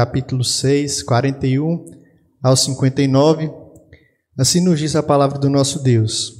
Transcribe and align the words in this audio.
Capítulo 0.00 0.42
6, 0.42 1.02
41 1.02 1.84
ao 2.42 2.56
59. 2.56 3.50
Assim 4.38 4.62
nos 4.62 4.78
diz 4.78 4.96
a 4.96 5.02
palavra 5.02 5.38
do 5.38 5.50
nosso 5.50 5.82
Deus. 5.82 6.36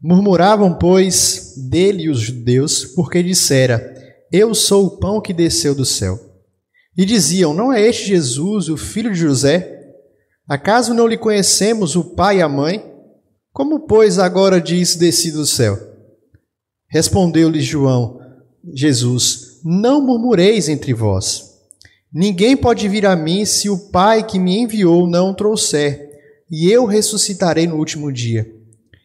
Murmuravam, 0.00 0.78
pois, 0.78 1.52
dele 1.68 2.08
os 2.08 2.20
judeus, 2.20 2.84
porque 2.84 3.24
dissera: 3.24 3.92
Eu 4.30 4.54
sou 4.54 4.86
o 4.86 4.98
pão 5.00 5.20
que 5.20 5.34
desceu 5.34 5.74
do 5.74 5.84
céu. 5.84 6.16
E 6.96 7.04
diziam: 7.04 7.52
Não 7.52 7.72
é 7.72 7.82
este 7.82 8.06
Jesus, 8.06 8.68
o 8.68 8.76
filho 8.76 9.10
de 9.10 9.18
José? 9.18 9.92
Acaso 10.48 10.94
não 10.94 11.08
lhe 11.08 11.18
conhecemos 11.18 11.96
o 11.96 12.14
pai 12.14 12.38
e 12.38 12.42
a 12.42 12.48
mãe? 12.48 12.88
Como, 13.52 13.80
pois, 13.80 14.16
agora 14.16 14.60
diz: 14.60 14.94
Desci 14.94 15.32
do 15.32 15.44
céu? 15.44 15.76
Respondeu-lhe 16.88 17.60
João, 17.60 18.20
Jesus: 18.72 19.60
Não 19.64 20.00
murmureis 20.00 20.68
entre 20.68 20.94
vós. 20.94 21.49
Ninguém 22.12 22.56
pode 22.56 22.88
vir 22.88 23.06
a 23.06 23.14
mim 23.14 23.44
se 23.44 23.70
o 23.70 23.90
Pai 23.90 24.26
que 24.26 24.38
me 24.38 24.58
enviou 24.58 25.06
não 25.06 25.30
o 25.30 25.34
trouxer, 25.34 26.10
e 26.50 26.68
eu 26.70 26.84
ressuscitarei 26.84 27.66
no 27.66 27.76
último 27.76 28.12
dia. 28.12 28.52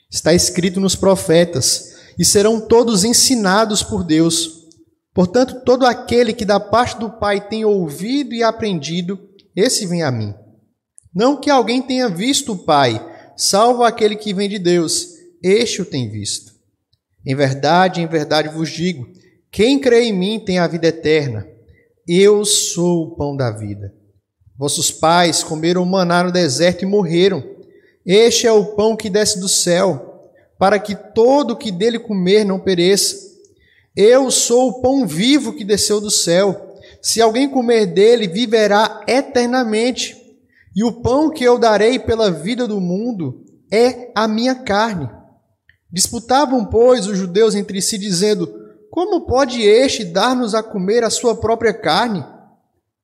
Está 0.10 0.34
escrito 0.34 0.80
nos 0.80 0.96
profetas, 0.96 1.94
e 2.18 2.26
serão 2.26 2.60
todos 2.60 3.04
ensinados 3.04 3.84
por 3.84 4.04
Deus. 4.04 4.66
Portanto, 5.14 5.62
todo 5.64 5.86
aquele 5.86 6.34
que 6.34 6.46
da 6.46 6.60
parte 6.60 7.00
do 7.00 7.10
Pai 7.10 7.48
tem 7.48 7.64
ouvido 7.64 8.34
e 8.34 8.42
aprendido, 8.42 9.20
esse 9.56 9.86
vem 9.86 10.02
a 10.02 10.12
mim. 10.12 10.34
Não 11.14 11.40
que 11.40 11.50
alguém 11.50 11.82
tenha 11.82 12.10
visto 12.10 12.54
o 12.54 12.58
Pai, 12.58 13.06
salvo 13.38 13.84
aquele 13.84 14.16
que 14.16 14.34
vem 14.34 14.50
de 14.50 14.58
Deus, 14.58 15.10
este 15.44 15.82
o 15.82 15.86
tem 15.86 16.10
visto. 16.10 16.54
Em 17.26 17.36
verdade, 17.36 18.02
em 18.02 18.08
verdade 18.08 18.50
vos 18.50 18.70
digo: 18.70 19.08
quem 19.52 19.80
crê 19.80 20.06
em 20.06 20.14
mim 20.14 20.40
tem 20.40 20.58
a 20.58 20.68
vida 20.68 20.88
eterna. 20.88 21.48
Eu 22.08 22.46
sou 22.46 23.04
o 23.04 23.16
pão 23.16 23.36
da 23.36 23.50
vida. 23.50 23.94
Vossos 24.58 24.92
pais 24.92 25.44
comeram 25.44 25.84
maná 25.86 26.24
no 26.24 26.32
deserto 26.32 26.84
e 26.84 26.86
morreram. 26.86 27.44
Este 28.06 28.46
é 28.46 28.52
o 28.52 28.76
pão 28.76 28.96
que 28.96 29.10
desce 29.10 29.40
do 29.40 29.50
céu, 29.50 30.32
para 30.60 30.78
que 30.78 30.96
todo 30.96 31.58
que 31.58 31.72
dele 31.72 31.98
comer 31.98 32.46
não 32.46 32.60
pereça. 32.60 33.16
Eu 33.96 34.30
sou 34.30 34.70
o 34.70 34.82
pão 34.82 35.08
vivo 35.08 35.54
que 35.54 35.64
desceu 35.64 36.00
do 36.00 36.12
céu. 36.12 36.76
Se 37.02 37.22
alguém 37.22 37.50
comer 37.50 37.88
dele, 37.88 38.28
viverá 38.28 39.04
eternamente. 39.08 40.16
E 40.76 40.84
o 40.84 41.02
pão 41.02 41.32
que 41.32 41.44
eu 41.44 41.58
darei 41.58 41.98
pela 41.98 42.30
vida 42.30 42.68
do 42.68 42.80
mundo 42.80 43.44
é 43.72 44.12
a 44.14 44.28
minha 44.28 44.54
carne. 44.54 45.10
Disputavam, 45.92 46.66
pois, 46.66 47.08
os 47.08 47.18
judeus 47.18 47.56
entre 47.56 47.82
si, 47.82 47.98
dizendo: 47.98 48.65
como 48.96 49.26
pode 49.26 49.62
este 49.62 50.06
dar-nos 50.06 50.56
a 50.56 50.64
comer 50.64 51.04
a 51.04 51.10
sua 51.10 51.36
própria 51.36 51.74
carne? 51.74 52.24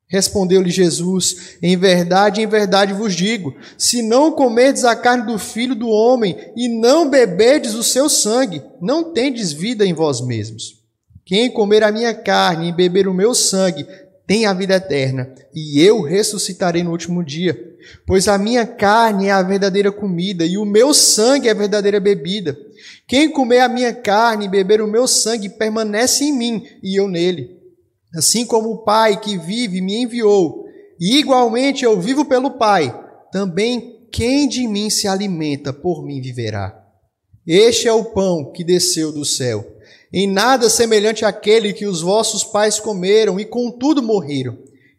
Respondeu-lhe 0.08 0.70
Jesus: 0.70 1.58
Em 1.62 1.76
verdade, 1.76 2.40
em 2.40 2.46
verdade 2.46 2.94
vos 2.94 3.14
digo: 3.14 3.54
se 3.76 4.00
não 4.00 4.32
comerdes 4.32 4.86
a 4.86 4.96
carne 4.96 5.26
do 5.26 5.38
filho 5.38 5.74
do 5.74 5.90
homem 5.90 6.34
e 6.56 6.66
não 6.66 7.10
beberdes 7.10 7.74
o 7.74 7.82
seu 7.82 8.08
sangue, 8.08 8.62
não 8.80 9.12
tendes 9.12 9.52
vida 9.52 9.84
em 9.84 9.92
vós 9.92 10.22
mesmos. 10.22 10.80
Quem 11.26 11.50
comer 11.50 11.84
a 11.84 11.92
minha 11.92 12.14
carne 12.14 12.70
e 12.70 12.72
beber 12.72 13.06
o 13.06 13.12
meu 13.12 13.34
sangue 13.34 13.86
tem 14.26 14.46
a 14.46 14.54
vida 14.54 14.76
eterna, 14.76 15.30
e 15.54 15.78
eu 15.78 16.00
ressuscitarei 16.00 16.82
no 16.82 16.90
último 16.90 17.22
dia. 17.22 17.54
Pois 18.06 18.28
a 18.28 18.38
minha 18.38 18.66
carne 18.66 19.26
é 19.26 19.30
a 19.30 19.42
verdadeira 19.42 19.92
comida 19.92 20.46
e 20.46 20.56
o 20.56 20.64
meu 20.64 20.94
sangue 20.94 21.48
é 21.48 21.50
a 21.50 21.54
verdadeira 21.54 22.00
bebida. 22.00 22.56
Quem 23.06 23.30
comer 23.30 23.60
a 23.60 23.68
minha 23.68 23.92
carne 23.94 24.46
e 24.46 24.48
beber 24.48 24.80
o 24.80 24.86
meu 24.86 25.06
sangue 25.06 25.48
permanece 25.48 26.24
em 26.24 26.32
mim 26.32 26.66
e 26.82 26.98
eu 26.98 27.08
nele. 27.08 27.56
Assim 28.14 28.44
como 28.44 28.70
o 28.70 28.84
Pai 28.84 29.20
que 29.20 29.38
vive 29.38 29.80
me 29.80 30.02
enviou, 30.02 30.66
e 31.00 31.18
igualmente 31.18 31.84
eu 31.84 32.00
vivo 32.00 32.24
pelo 32.24 32.52
Pai, 32.52 32.94
também 33.32 34.06
quem 34.12 34.46
de 34.46 34.68
mim 34.68 34.90
se 34.90 35.08
alimenta 35.08 35.72
por 35.72 36.04
mim 36.04 36.20
viverá. 36.20 36.78
Este 37.46 37.88
é 37.88 37.92
o 37.92 38.04
pão 38.04 38.52
que 38.52 38.62
desceu 38.62 39.10
do 39.10 39.24
céu. 39.24 39.66
Em 40.12 40.30
nada 40.30 40.68
semelhante 40.68 41.24
àquele 41.24 41.72
que 41.72 41.86
os 41.86 42.02
vossos 42.02 42.44
pais 42.44 42.78
comeram 42.78 43.40
e 43.40 43.44
contudo 43.44 44.02
morreram. 44.02 44.58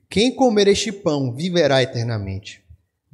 Quem 0.09 0.35
comer 0.35 0.67
este 0.67 0.91
pão 0.91 1.33
viverá 1.33 1.81
eternamente. 1.81 2.61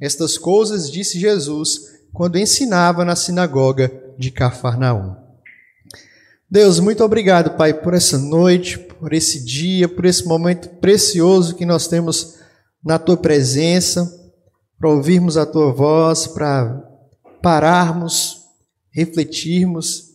Estas 0.00 0.38
coisas 0.38 0.90
disse 0.90 1.20
Jesus 1.20 2.00
quando 2.12 2.38
ensinava 2.38 3.04
na 3.04 3.14
sinagoga 3.14 3.92
de 4.18 4.30
Cafarnaum. 4.30 5.16
Deus, 6.50 6.80
muito 6.80 7.04
obrigado, 7.04 7.56
Pai, 7.56 7.72
por 7.72 7.94
essa 7.94 8.18
noite, 8.18 8.78
por 8.78 9.12
esse 9.12 9.44
dia, 9.44 9.88
por 9.88 10.04
esse 10.04 10.26
momento 10.26 10.68
precioso 10.80 11.54
que 11.54 11.64
nós 11.64 11.86
temos 11.86 12.38
na 12.84 12.98
tua 12.98 13.16
presença, 13.16 14.10
para 14.78 14.90
ouvirmos 14.90 15.36
a 15.36 15.46
tua 15.46 15.72
voz, 15.72 16.26
para 16.26 16.82
pararmos, 17.42 18.40
refletirmos 18.90 20.10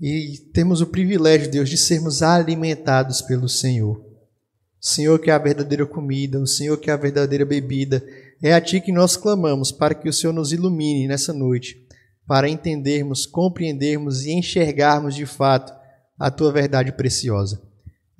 e 0.00 0.38
temos 0.52 0.80
o 0.80 0.86
privilégio, 0.86 1.50
Deus, 1.50 1.68
de 1.68 1.78
sermos 1.78 2.22
alimentados 2.22 3.22
pelo 3.22 3.48
Senhor. 3.48 3.96
O 3.96 4.86
Senhor 4.86 5.18
que 5.18 5.30
é 5.30 5.32
a 5.32 5.38
verdadeira 5.38 5.86
comida, 5.86 6.38
o 6.38 6.46
Senhor 6.46 6.76
que 6.76 6.90
é 6.90 6.92
a 6.92 6.96
verdadeira 6.96 7.44
bebida, 7.44 8.04
é 8.42 8.52
a 8.52 8.60
Ti 8.60 8.80
que 8.80 8.92
nós 8.92 9.16
clamamos 9.16 9.72
para 9.72 9.94
que 9.94 10.08
o 10.08 10.12
Senhor 10.12 10.32
nos 10.32 10.52
ilumine 10.52 11.08
nessa 11.08 11.32
noite, 11.32 11.83
para 12.26 12.48
entendermos, 12.48 13.26
compreendermos 13.26 14.24
e 14.24 14.32
enxergarmos 14.32 15.14
de 15.14 15.26
fato 15.26 15.72
a 16.18 16.30
Tua 16.30 16.52
verdade 16.52 16.92
preciosa. 16.92 17.60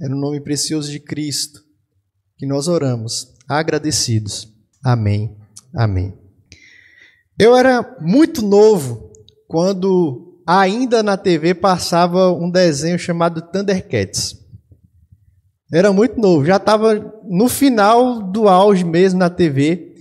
É 0.00 0.08
no 0.08 0.16
nome 0.16 0.40
precioso 0.40 0.90
de 0.90 1.00
Cristo 1.00 1.62
que 2.36 2.46
nós 2.46 2.68
oramos, 2.68 3.34
agradecidos. 3.48 4.52
Amém. 4.84 5.36
Amém. 5.74 6.12
Eu 7.38 7.56
era 7.56 7.96
muito 8.00 8.42
novo 8.42 9.10
quando 9.48 10.40
ainda 10.46 11.02
na 11.02 11.16
TV 11.16 11.54
passava 11.54 12.32
um 12.32 12.50
desenho 12.50 12.98
chamado 12.98 13.42
Thundercats. 13.42 14.36
Era 15.72 15.92
muito 15.92 16.20
novo, 16.20 16.44
já 16.44 16.56
estava 16.56 16.94
no 17.24 17.48
final 17.48 18.22
do 18.22 18.48
auge 18.48 18.84
mesmo 18.84 19.18
na 19.18 19.30
TV. 19.30 19.94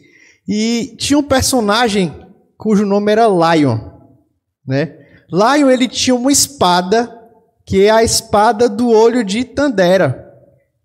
E 0.47 0.95
tinha 0.97 1.17
um 1.17 1.23
personagem 1.23 2.13
cujo 2.57 2.85
nome 2.85 3.11
era 3.11 3.27
Lion, 3.27 3.79
né? 4.66 4.97
Lion 5.31 5.69
ele 5.69 5.88
tinha 5.88 6.16
uma 6.16 6.31
espada 6.31 7.19
que 7.66 7.85
é 7.85 7.90
a 7.90 8.03
espada 8.03 8.68
do 8.68 8.90
olho 8.90 9.24
de 9.24 9.44
Tandera. 9.44 10.22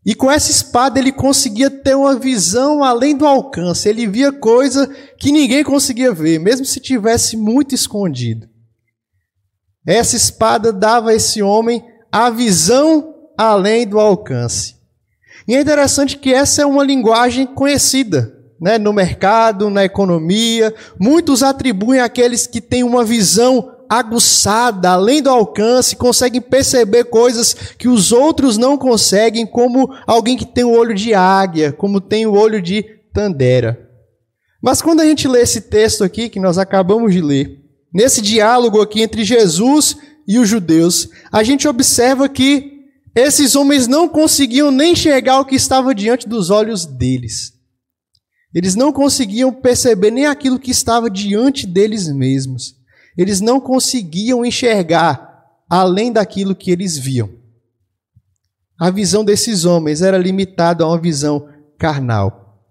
E 0.07 0.15
com 0.15 0.31
essa 0.31 0.51
espada 0.51 0.99
ele 0.99 1.13
conseguia 1.13 1.69
ter 1.69 1.95
uma 1.95 2.17
visão 2.17 2.83
além 2.83 3.17
do 3.17 3.27
alcance. 3.27 3.89
Ele 3.89 4.07
via 4.07 4.33
coisa 4.33 4.87
que 5.19 5.31
ninguém 5.31 5.63
conseguia 5.63 6.13
ver, 6.15 6.39
mesmo 6.39 6.65
se 6.65 6.81
tivesse 6.81 7.37
muito 7.37 7.75
escondido. 7.75 8.49
Essa 9.87 10.17
espada 10.17 10.73
dava 10.73 11.11
a 11.11 11.15
esse 11.15 11.43
homem 11.43 11.85
a 12.11 12.31
visão 12.31 13.15
além 13.37 13.87
do 13.87 13.99
alcance. 13.99 14.77
E 15.47 15.55
é 15.55 15.61
interessante 15.61 16.17
que 16.17 16.33
essa 16.33 16.63
é 16.63 16.67
uma 16.67 16.85
linguagem 16.85 17.47
conhecida 17.47 18.38
né, 18.61 18.79
no 18.79 18.93
mercado, 18.93 19.71
na 19.71 19.85
economia. 19.85 20.75
Muitos 20.99 21.43
atribuem 21.43 22.01
aqueles 22.01 22.47
que 22.47 22.61
têm 22.61 22.83
uma 22.83 23.05
visão 23.05 23.75
aguçada, 23.89 24.91
além 24.91 25.23
do 25.23 25.31
alcance, 25.31 25.97
conseguem 25.97 26.41
perceber 26.41 27.05
coisas 27.05 27.55
que 27.79 27.89
os 27.89 28.13
outros 28.13 28.59
não 28.59 28.77
conseguem, 28.77 29.47
como 29.47 29.91
alguém 30.07 30.37
que 30.37 30.45
tem 30.45 30.65
o 30.65 30.73
olho 30.73 30.95
de 30.95 31.15
águia, 31.15 31.73
como 31.73 32.01
tem 32.01 32.27
o 32.27 32.35
olho 32.35 32.61
de 32.61 32.83
tandera. 33.15 33.89
Mas 34.63 34.83
quando 34.83 35.01
a 35.01 35.07
gente 35.07 35.27
lê 35.27 35.41
esse 35.41 35.63
texto 35.63 36.05
aqui, 36.05 36.29
que 36.29 36.41
nós 36.41 36.59
acabamos 36.59 37.13
de 37.15 37.23
ler, 37.23 37.61
nesse 37.95 38.21
diálogo 38.21 38.81
aqui 38.83 39.01
entre 39.01 39.25
Jesus 39.25 39.97
e 40.27 40.39
os 40.39 40.49
judeus, 40.49 41.09
a 41.33 41.43
gente 41.43 41.67
observa 41.67 42.29
que 42.29 42.79
esses 43.15 43.57
homens 43.57 43.87
não 43.87 44.09
conseguiam 44.09 44.71
nem 44.71 44.93
enxergar 44.93 45.41
o 45.41 45.45
que 45.45 45.57
estava 45.57 45.95
diante 45.95 46.29
dos 46.29 46.51
olhos 46.51 46.85
deles. 46.85 47.58
Eles 48.55 48.75
não 48.75 48.93
conseguiam 48.93 49.53
perceber 49.53 50.11
nem 50.11 50.27
aquilo 50.27 50.59
que 50.59 50.71
estava 50.71 51.11
diante 51.11 51.67
deles 51.67 52.09
mesmos. 52.09 52.77
Eles 53.17 53.41
não 53.41 53.61
conseguiam 53.61 54.45
enxergar 54.45 55.45
além 55.69 56.11
daquilo 56.11 56.55
que 56.55 56.71
eles 56.71 56.97
viam. 56.97 57.31
A 58.81 58.91
visão 58.91 59.25
desses 59.25 59.65
homens 59.65 60.03
era 60.03 60.17
limitada 60.17 60.85
a 60.85 60.89
uma 60.89 61.01
visão 61.01 61.49
carnal. 61.79 62.63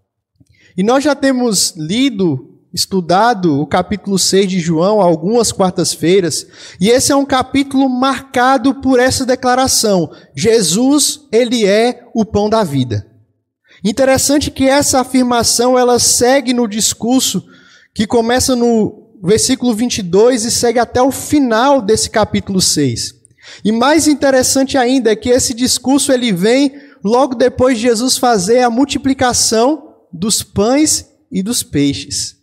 E 0.76 0.82
nós 0.82 1.04
já 1.04 1.14
temos 1.14 1.74
lido, 1.76 2.60
estudado 2.74 3.60
o 3.60 3.68
capítulo 3.68 4.18
6 4.18 4.50
de 4.50 4.60
João 4.60 5.02
algumas 5.02 5.52
quartas-feiras, 5.52 6.48
e 6.80 6.90
esse 6.90 7.12
é 7.12 7.16
um 7.16 7.26
capítulo 7.26 7.90
marcado 7.90 8.76
por 8.76 9.00
essa 9.00 9.26
declaração: 9.26 10.12
Jesus, 10.36 11.28
ele 11.32 11.66
é 11.66 12.08
o 12.16 12.24
pão 12.24 12.50
da 12.50 12.64
vida. 12.64 13.06
Interessante 13.84 14.50
que 14.50 14.68
essa 14.68 15.02
afirmação 15.02 15.78
ela 15.78 16.00
segue 16.00 16.54
no 16.54 16.68
discurso 16.68 17.46
que 17.94 18.08
começa 18.08 18.56
no 18.56 19.08
versículo 19.24 19.74
22 19.74 20.46
e 20.46 20.52
segue 20.52 20.80
até 20.80 21.02
o 21.02 21.12
final 21.12 21.82
desse 21.82 22.10
capítulo 22.10 22.62
6. 22.62 23.16
E 23.64 23.72
mais 23.72 24.08
interessante 24.08 24.78
ainda 24.78 25.12
é 25.12 25.16
que 25.16 25.30
esse 25.30 25.54
discurso 25.54 26.12
ele 26.12 26.32
vem 26.32 26.74
logo 27.04 27.36
depois 27.36 27.78
de 27.78 27.84
Jesus 27.84 28.18
fazer 28.18 28.62
a 28.62 28.70
multiplicação 28.70 29.96
dos 30.12 30.44
pães 30.44 31.08
e 31.32 31.42
dos 31.42 31.64
peixes. 31.64 32.36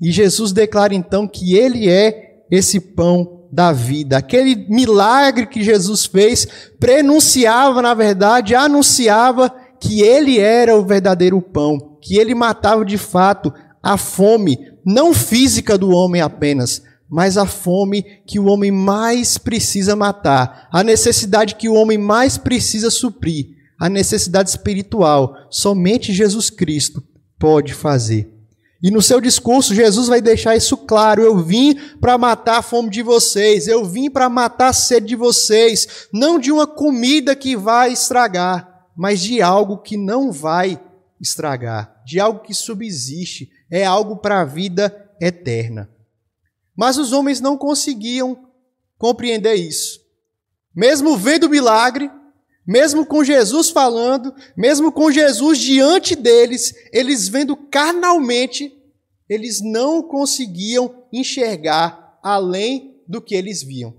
E 0.00 0.10
Jesus 0.10 0.52
declara 0.52 0.94
então 0.94 1.28
que 1.28 1.54
ele 1.54 1.88
é 1.88 2.44
esse 2.50 2.80
pão 2.80 3.46
da 3.52 3.72
vida. 3.72 4.16
Aquele 4.16 4.66
milagre 4.68 5.46
que 5.46 5.62
Jesus 5.62 6.06
fez 6.06 6.46
prenunciava, 6.80 7.80
na 7.82 7.94
verdade, 7.94 8.54
anunciava 8.54 9.54
que 9.82 10.00
ele 10.00 10.38
era 10.38 10.76
o 10.76 10.86
verdadeiro 10.86 11.42
pão, 11.42 11.98
que 12.00 12.16
ele 12.16 12.36
matava 12.36 12.84
de 12.84 12.96
fato 12.96 13.52
a 13.82 13.98
fome, 13.98 14.56
não 14.86 15.12
física 15.12 15.76
do 15.76 15.90
homem 15.90 16.22
apenas, 16.22 16.84
mas 17.10 17.36
a 17.36 17.44
fome 17.44 18.04
que 18.24 18.38
o 18.38 18.46
homem 18.46 18.70
mais 18.70 19.36
precisa 19.36 19.96
matar, 19.96 20.68
a 20.72 20.84
necessidade 20.84 21.56
que 21.56 21.68
o 21.68 21.74
homem 21.74 21.98
mais 21.98 22.38
precisa 22.38 22.90
suprir, 22.90 23.56
a 23.76 23.88
necessidade 23.88 24.50
espiritual. 24.50 25.34
Somente 25.50 26.12
Jesus 26.12 26.48
Cristo 26.48 27.02
pode 27.36 27.74
fazer. 27.74 28.32
E 28.80 28.88
no 28.88 29.02
seu 29.02 29.20
discurso, 29.20 29.74
Jesus 29.74 30.06
vai 30.06 30.20
deixar 30.20 30.56
isso 30.56 30.76
claro. 30.76 31.22
Eu 31.22 31.38
vim 31.38 31.74
para 32.00 32.16
matar 32.16 32.58
a 32.58 32.62
fome 32.62 32.88
de 32.88 33.02
vocês, 33.02 33.66
eu 33.66 33.84
vim 33.84 34.08
para 34.08 34.28
matar 34.28 34.68
a 34.68 34.72
sede 34.72 35.08
de 35.08 35.16
vocês, 35.16 36.06
não 36.12 36.38
de 36.38 36.52
uma 36.52 36.68
comida 36.68 37.34
que 37.34 37.56
vai 37.56 37.92
estragar, 37.92 38.71
mas 38.96 39.20
de 39.20 39.40
algo 39.40 39.78
que 39.78 39.96
não 39.96 40.30
vai 40.30 40.80
estragar, 41.20 42.02
de 42.04 42.18
algo 42.18 42.40
que 42.40 42.52
subsiste, 42.52 43.50
é 43.70 43.84
algo 43.84 44.16
para 44.16 44.40
a 44.40 44.44
vida 44.44 45.10
eterna. 45.20 45.88
Mas 46.76 46.98
os 46.98 47.12
homens 47.12 47.40
não 47.40 47.56
conseguiam 47.56 48.48
compreender 48.98 49.54
isso. 49.54 50.00
Mesmo 50.74 51.16
vendo 51.16 51.44
o 51.44 51.50
milagre, 51.50 52.10
mesmo 52.66 53.04
com 53.04 53.24
Jesus 53.24 53.70
falando, 53.70 54.34
mesmo 54.56 54.92
com 54.92 55.10
Jesus 55.10 55.58
diante 55.58 56.14
deles, 56.14 56.74
eles 56.92 57.28
vendo 57.28 57.56
carnalmente, 57.56 58.76
eles 59.28 59.60
não 59.60 60.02
conseguiam 60.02 61.04
enxergar 61.12 62.18
além 62.22 63.00
do 63.06 63.20
que 63.20 63.34
eles 63.34 63.62
viam. 63.62 63.94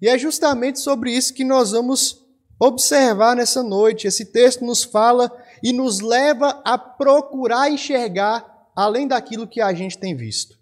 E 0.00 0.08
é 0.08 0.18
justamente 0.18 0.80
sobre 0.80 1.14
isso 1.14 1.34
que 1.34 1.44
nós 1.44 1.70
vamos 1.70 2.21
observar 2.62 3.34
nessa 3.34 3.60
noite. 3.62 4.06
Esse 4.06 4.26
texto 4.26 4.64
nos 4.64 4.84
fala 4.84 5.30
e 5.62 5.72
nos 5.72 6.00
leva 6.00 6.62
a 6.64 6.78
procurar 6.78 7.70
enxergar 7.70 8.46
além 8.76 9.08
daquilo 9.08 9.48
que 9.48 9.60
a 9.60 9.74
gente 9.74 9.98
tem 9.98 10.14
visto. 10.14 10.56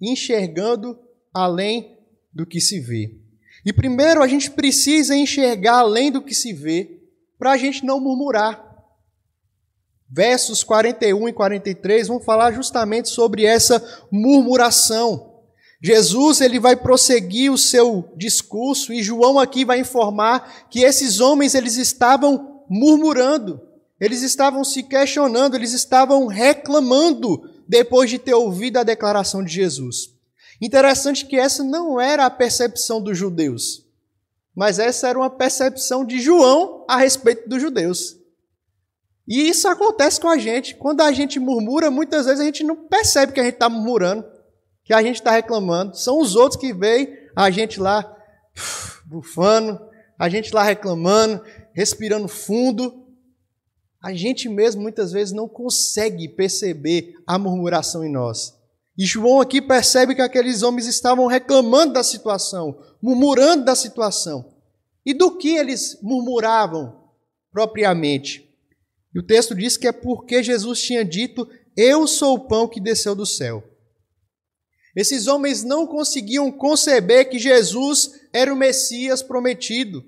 Enxergando 0.00 0.96
além 1.34 1.98
do 2.32 2.46
que 2.46 2.60
se 2.60 2.78
vê. 2.78 3.18
E 3.66 3.72
primeiro 3.72 4.22
a 4.22 4.28
gente 4.28 4.50
precisa 4.50 5.16
enxergar 5.16 5.78
além 5.78 6.10
do 6.10 6.22
que 6.22 6.34
se 6.34 6.52
vê, 6.52 7.00
para 7.38 7.52
a 7.52 7.56
gente 7.56 7.84
não 7.84 8.00
murmurar. 8.00 8.70
Versos 10.08 10.62
41 10.62 11.28
e 11.28 11.32
43 11.32 12.08
vão 12.08 12.20
falar 12.20 12.52
justamente 12.52 13.08
sobre 13.08 13.44
essa 13.44 14.06
murmuração. 14.10 15.31
Jesus 15.82 16.40
ele 16.40 16.60
vai 16.60 16.76
prosseguir 16.76 17.52
o 17.52 17.58
seu 17.58 18.12
discurso 18.16 18.92
e 18.92 19.02
João 19.02 19.38
aqui 19.38 19.64
vai 19.64 19.80
informar 19.80 20.68
que 20.70 20.84
esses 20.84 21.18
homens 21.18 21.56
eles 21.56 21.76
estavam 21.76 22.62
murmurando, 22.70 23.60
eles 24.00 24.22
estavam 24.22 24.62
se 24.62 24.84
questionando, 24.84 25.56
eles 25.56 25.72
estavam 25.72 26.26
reclamando 26.26 27.50
depois 27.66 28.08
de 28.08 28.18
ter 28.18 28.34
ouvido 28.34 28.76
a 28.76 28.84
declaração 28.84 29.42
de 29.44 29.52
Jesus. 29.52 30.12
Interessante 30.60 31.26
que 31.26 31.36
essa 31.36 31.64
não 31.64 32.00
era 32.00 32.26
a 32.26 32.30
percepção 32.30 33.02
dos 33.02 33.18
judeus, 33.18 33.84
mas 34.54 34.78
essa 34.78 35.08
era 35.08 35.18
uma 35.18 35.30
percepção 35.30 36.04
de 36.04 36.20
João 36.20 36.84
a 36.88 36.96
respeito 36.96 37.48
dos 37.48 37.60
judeus. 37.60 38.16
E 39.26 39.48
isso 39.48 39.66
acontece 39.66 40.20
com 40.20 40.28
a 40.28 40.38
gente. 40.38 40.76
Quando 40.76 41.00
a 41.00 41.10
gente 41.10 41.40
murmura, 41.40 41.90
muitas 41.90 42.26
vezes 42.26 42.40
a 42.40 42.44
gente 42.44 42.62
não 42.62 42.76
percebe 42.76 43.32
que 43.32 43.40
a 43.40 43.44
gente 43.44 43.54
está 43.54 43.68
murmurando, 43.68 44.24
que 44.92 44.94
a 44.94 45.02
gente 45.02 45.16
está 45.16 45.30
reclamando. 45.30 45.96
São 45.96 46.20
os 46.20 46.36
outros 46.36 46.60
que 46.60 46.74
veem 46.74 47.16
a 47.34 47.50
gente 47.50 47.80
lá 47.80 48.14
bufando, 49.06 49.80
a 50.18 50.28
gente 50.28 50.52
lá 50.54 50.62
reclamando, 50.62 51.42
respirando 51.72 52.28
fundo. 52.28 53.06
A 54.02 54.12
gente 54.12 54.50
mesmo 54.50 54.82
muitas 54.82 55.10
vezes 55.10 55.32
não 55.32 55.48
consegue 55.48 56.28
perceber 56.28 57.14
a 57.26 57.38
murmuração 57.38 58.04
em 58.04 58.12
nós. 58.12 58.54
E 58.98 59.06
João 59.06 59.40
aqui 59.40 59.62
percebe 59.62 60.14
que 60.14 60.20
aqueles 60.20 60.62
homens 60.62 60.86
estavam 60.86 61.26
reclamando 61.26 61.94
da 61.94 62.02
situação, 62.02 62.78
murmurando 63.00 63.64
da 63.64 63.74
situação. 63.74 64.52
E 65.06 65.14
do 65.14 65.38
que 65.38 65.56
eles 65.56 65.98
murmuravam 66.02 67.00
propriamente? 67.50 68.46
E 69.14 69.18
o 69.18 69.22
texto 69.22 69.54
diz 69.54 69.78
que 69.78 69.88
é 69.88 69.92
porque 69.92 70.42
Jesus 70.42 70.82
tinha 70.82 71.02
dito: 71.02 71.48
Eu 71.74 72.06
sou 72.06 72.34
o 72.34 72.46
pão 72.46 72.68
que 72.68 72.78
desceu 72.78 73.14
do 73.14 73.24
céu. 73.24 73.71
Esses 74.94 75.26
homens 75.26 75.62
não 75.62 75.86
conseguiam 75.86 76.50
conceber 76.52 77.28
que 77.28 77.38
Jesus 77.38 78.20
era 78.32 78.52
o 78.52 78.56
Messias 78.56 79.22
prometido. 79.22 80.04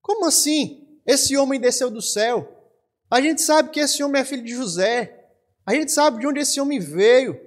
Como 0.00 0.26
assim? 0.26 0.86
Esse 1.06 1.36
homem 1.36 1.60
desceu 1.60 1.90
do 1.90 2.00
céu. 2.00 2.48
A 3.10 3.20
gente 3.20 3.42
sabe 3.42 3.70
que 3.70 3.80
esse 3.80 4.02
homem 4.02 4.22
é 4.22 4.24
filho 4.24 4.44
de 4.44 4.54
José. 4.54 5.28
A 5.66 5.74
gente 5.74 5.92
sabe 5.92 6.20
de 6.20 6.26
onde 6.26 6.40
esse 6.40 6.60
homem 6.60 6.78
veio. 6.78 7.38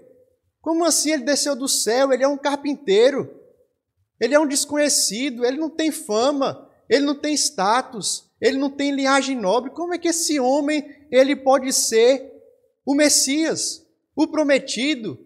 Como 0.61 0.85
assim 0.85 1.11
ele 1.11 1.23
desceu 1.23 1.55
do 1.55 1.67
céu? 1.67 2.13
Ele 2.13 2.23
é 2.23 2.27
um 2.27 2.38
carpinteiro. 2.38 3.41
Ele 4.19 4.35
é 4.35 4.39
um 4.39 4.47
desconhecido, 4.47 5.45
ele 5.45 5.57
não 5.57 5.69
tem 5.69 5.91
fama, 5.91 6.69
ele 6.89 7.05
não 7.05 7.15
tem 7.15 7.33
status, 7.33 8.29
ele 8.39 8.57
não 8.57 8.69
tem 8.69 8.91
linhagem 8.91 9.35
nobre. 9.35 9.71
Como 9.71 9.94
é 9.94 9.97
que 9.97 10.07
esse 10.07 10.39
homem 10.39 10.85
ele 11.11 11.35
pode 11.35 11.73
ser 11.73 12.31
o 12.85 12.94
Messias, 12.94 13.85
o 14.15 14.27
prometido? 14.27 15.19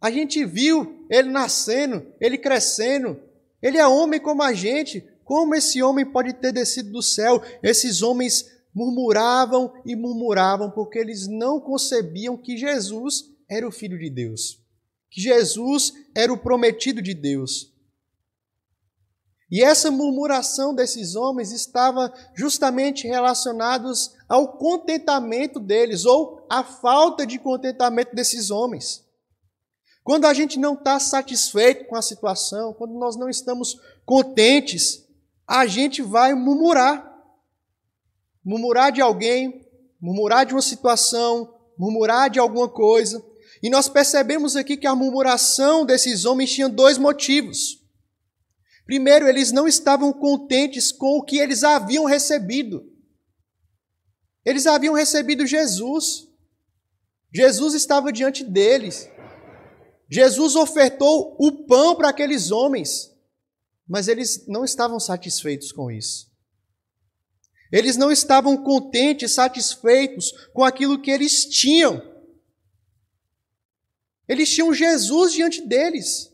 A 0.00 0.10
gente 0.10 0.44
viu 0.44 1.06
ele 1.10 1.28
nascendo, 1.28 2.06
ele 2.20 2.38
crescendo. 2.38 3.20
Ele 3.60 3.78
é 3.78 3.86
homem 3.86 4.20
como 4.20 4.42
a 4.42 4.52
gente. 4.52 5.06
Como 5.24 5.54
esse 5.54 5.82
homem 5.82 6.04
pode 6.04 6.32
ter 6.34 6.52
descido 6.52 6.90
do 6.90 7.02
céu? 7.02 7.42
Esses 7.62 8.02
homens 8.02 8.44
murmuravam 8.74 9.72
e 9.84 9.94
murmuravam 9.94 10.70
porque 10.70 10.98
eles 10.98 11.28
não 11.28 11.60
concebiam 11.60 12.36
que 12.36 12.56
Jesus 12.56 13.24
era 13.48 13.66
o 13.66 13.72
filho 13.72 13.98
de 13.98 14.08
Deus 14.08 14.60
que 15.10 15.20
Jesus 15.20 15.92
era 16.14 16.32
o 16.32 16.38
prometido 16.38 17.02
de 17.02 17.12
Deus. 17.12 17.74
E 19.50 19.64
essa 19.64 19.90
murmuração 19.90 20.72
desses 20.72 21.16
homens 21.16 21.50
estava 21.50 22.12
justamente 22.36 23.08
relacionados 23.08 24.14
ao 24.28 24.56
contentamento 24.56 25.58
deles 25.58 26.04
ou 26.04 26.46
à 26.48 26.62
falta 26.62 27.26
de 27.26 27.36
contentamento 27.36 28.14
desses 28.14 28.48
homens. 28.52 29.04
Quando 30.02 30.24
a 30.26 30.34
gente 30.34 30.58
não 30.58 30.74
está 30.74 30.98
satisfeito 30.98 31.84
com 31.86 31.96
a 31.96 32.02
situação, 32.02 32.72
quando 32.72 32.94
nós 32.94 33.16
não 33.16 33.28
estamos 33.28 33.78
contentes, 34.04 35.06
a 35.46 35.66
gente 35.66 36.02
vai 36.02 36.34
murmurar. 36.34 37.08
Murmurar 38.44 38.90
de 38.90 39.00
alguém, 39.00 39.66
murmurar 40.00 40.46
de 40.46 40.54
uma 40.54 40.62
situação, 40.62 41.54
murmurar 41.76 42.30
de 42.30 42.38
alguma 42.38 42.68
coisa. 42.68 43.24
E 43.62 43.68
nós 43.68 43.88
percebemos 43.88 44.56
aqui 44.56 44.76
que 44.76 44.86
a 44.86 44.94
murmuração 44.96 45.84
desses 45.84 46.24
homens 46.24 46.52
tinha 46.52 46.68
dois 46.68 46.96
motivos. 46.96 47.80
Primeiro, 48.86 49.28
eles 49.28 49.52
não 49.52 49.68
estavam 49.68 50.12
contentes 50.12 50.90
com 50.90 51.18
o 51.18 51.22
que 51.22 51.38
eles 51.38 51.62
haviam 51.62 52.06
recebido. 52.06 52.90
Eles 54.44 54.66
haviam 54.66 54.94
recebido 54.94 55.46
Jesus. 55.46 56.26
Jesus 57.32 57.74
estava 57.74 58.12
diante 58.12 58.42
deles. 58.42 59.08
Jesus 60.10 60.56
ofertou 60.56 61.36
o 61.38 61.64
pão 61.66 61.94
para 61.94 62.08
aqueles 62.08 62.50
homens, 62.50 63.14
mas 63.86 64.08
eles 64.08 64.46
não 64.48 64.64
estavam 64.64 64.98
satisfeitos 64.98 65.70
com 65.70 65.90
isso. 65.90 66.28
Eles 67.70 67.96
não 67.96 68.10
estavam 68.10 68.56
contentes, 68.56 69.32
satisfeitos 69.32 70.32
com 70.52 70.64
aquilo 70.64 71.00
que 71.00 71.10
eles 71.10 71.44
tinham. 71.44 72.02
Eles 74.28 74.50
tinham 74.52 74.74
Jesus 74.74 75.32
diante 75.32 75.64
deles, 75.66 76.32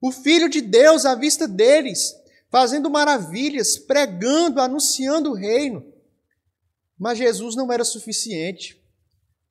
o 0.00 0.12
Filho 0.12 0.48
de 0.48 0.60
Deus 0.60 1.04
à 1.04 1.14
vista 1.14 1.48
deles, 1.48 2.14
fazendo 2.50 2.88
maravilhas, 2.88 3.76
pregando, 3.76 4.60
anunciando 4.60 5.30
o 5.30 5.34
reino. 5.34 5.92
Mas 6.96 7.18
Jesus 7.18 7.56
não 7.56 7.72
era 7.72 7.84
suficiente. 7.84 8.80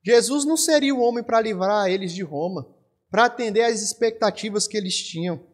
Jesus 0.02 0.46
não 0.46 0.56
seria 0.56 0.96
o 0.96 1.02
homem 1.02 1.24
para 1.24 1.42
livrar 1.42 1.90
eles 1.90 2.14
de 2.14 2.22
Roma, 2.22 2.68
para 3.14 3.26
atender 3.26 3.62
às 3.62 3.80
expectativas 3.84 4.68
que 4.68 4.76
eles 4.76 4.98
tinham. 4.98 5.48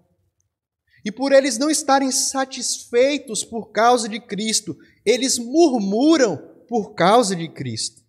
E 1.03 1.11
por 1.11 1.33
eles 1.33 1.57
não 1.57 1.69
estarem 1.69 2.09
satisfeitos 2.09 3.43
por 3.43 3.73
causa 3.73 4.07
de 4.07 4.17
Cristo, 4.17 4.77
eles 5.05 5.37
murmuram 5.37 6.37
por 6.69 6.93
causa 6.93 7.35
de 7.35 7.49
Cristo. 7.49 8.01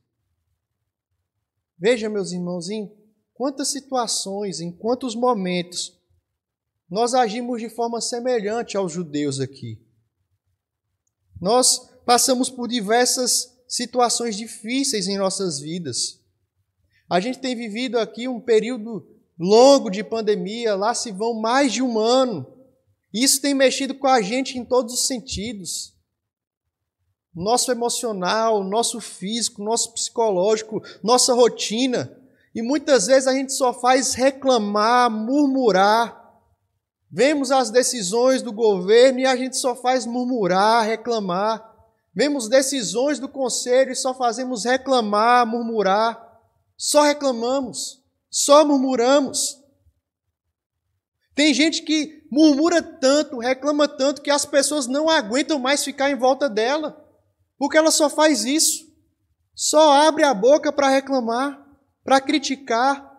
Veja, 1.76 2.09
meus 2.09 2.30
irmãozinhos, 2.30 2.92
quantas 3.35 3.73
situações, 3.73 4.61
em 4.61 4.71
quantos 4.71 5.16
momentos 5.16 6.00
nós 6.88 7.12
agimos 7.12 7.61
de 7.61 7.69
forma 7.69 8.00
semelhante 8.00 8.76
aos 8.76 8.92
judeus 8.92 9.40
aqui. 9.40 9.85
Nós 11.40 11.90
passamos 12.07 12.49
por 12.49 12.69
diversas 12.69 13.52
situações 13.66 14.37
difíceis 14.37 15.09
em 15.09 15.19
nossas 15.19 15.59
vidas. 15.59 16.21
A 17.11 17.19
gente 17.19 17.40
tem 17.40 17.57
vivido 17.57 17.99
aqui 17.99 18.28
um 18.28 18.40
período 18.40 19.10
longo 19.40 19.88
de 19.88 20.04
pandemia, 20.04 20.76
lá 20.76 20.92
se 20.94 21.11
vão 21.11 21.32
mais 21.32 21.73
de 21.73 21.82
um 21.82 21.99
ano. 21.99 22.47
Isso 23.12 23.40
tem 23.40 23.54
mexido 23.54 23.94
com 23.94 24.06
a 24.06 24.20
gente 24.20 24.59
em 24.59 24.64
todos 24.64 24.92
os 24.92 25.06
sentidos. 25.06 25.94
Nosso 27.35 27.73
emocional, 27.73 28.62
nosso 28.62 29.00
físico, 29.00 29.64
nosso 29.64 29.94
psicológico, 29.94 30.82
nossa 31.02 31.32
rotina. 31.32 32.14
E 32.54 32.61
muitas 32.61 33.06
vezes 33.06 33.26
a 33.26 33.32
gente 33.32 33.54
só 33.54 33.73
faz 33.73 34.12
reclamar, 34.12 35.11
murmurar. 35.11 36.20
Vemos 37.11 37.50
as 37.50 37.70
decisões 37.70 38.42
do 38.42 38.52
governo 38.52 39.20
e 39.20 39.26
a 39.26 39.35
gente 39.37 39.56
só 39.56 39.75
faz 39.75 40.04
murmurar, 40.04 40.85
reclamar. 40.85 41.66
Vemos 42.14 42.47
decisões 42.47 43.18
do 43.18 43.28
conselho 43.28 43.92
e 43.92 43.97
só 43.97 44.12
fazemos 44.12 44.64
reclamar, 44.64 45.47
murmurar. 45.47 46.28
Só 46.76 47.02
reclamamos, 47.02 48.00
só 48.31 48.65
murmuramos. 48.65 49.59
Tem 51.35 51.53
gente 51.53 51.83
que 51.83 52.27
murmura 52.31 52.83
tanto, 52.83 53.39
reclama 53.39 53.89
tanto, 53.89 54.23
que 54.23 54.31
as 54.31 54.45
pessoas 54.45 54.87
não 54.87 55.09
aguentam 55.09 55.59
mais 55.59 55.83
ficar 55.83 56.11
em 56.11 56.15
volta 56.15 56.49
dela, 56.49 57.05
porque 57.59 57.77
ela 57.77 57.91
só 57.91 58.09
faz 58.09 58.45
isso. 58.45 58.89
Só 59.55 59.93
abre 59.93 60.23
a 60.23 60.33
boca 60.33 60.73
para 60.73 60.89
reclamar, 60.89 61.67
para 62.05 62.21
criticar, 62.21 63.11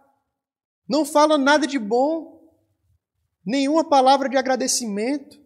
não 0.87 1.05
fala 1.05 1.37
nada 1.37 1.67
de 1.67 1.77
bom, 1.77 2.41
nenhuma 3.45 3.83
palavra 3.83 4.29
de 4.29 4.37
agradecimento. 4.37 5.39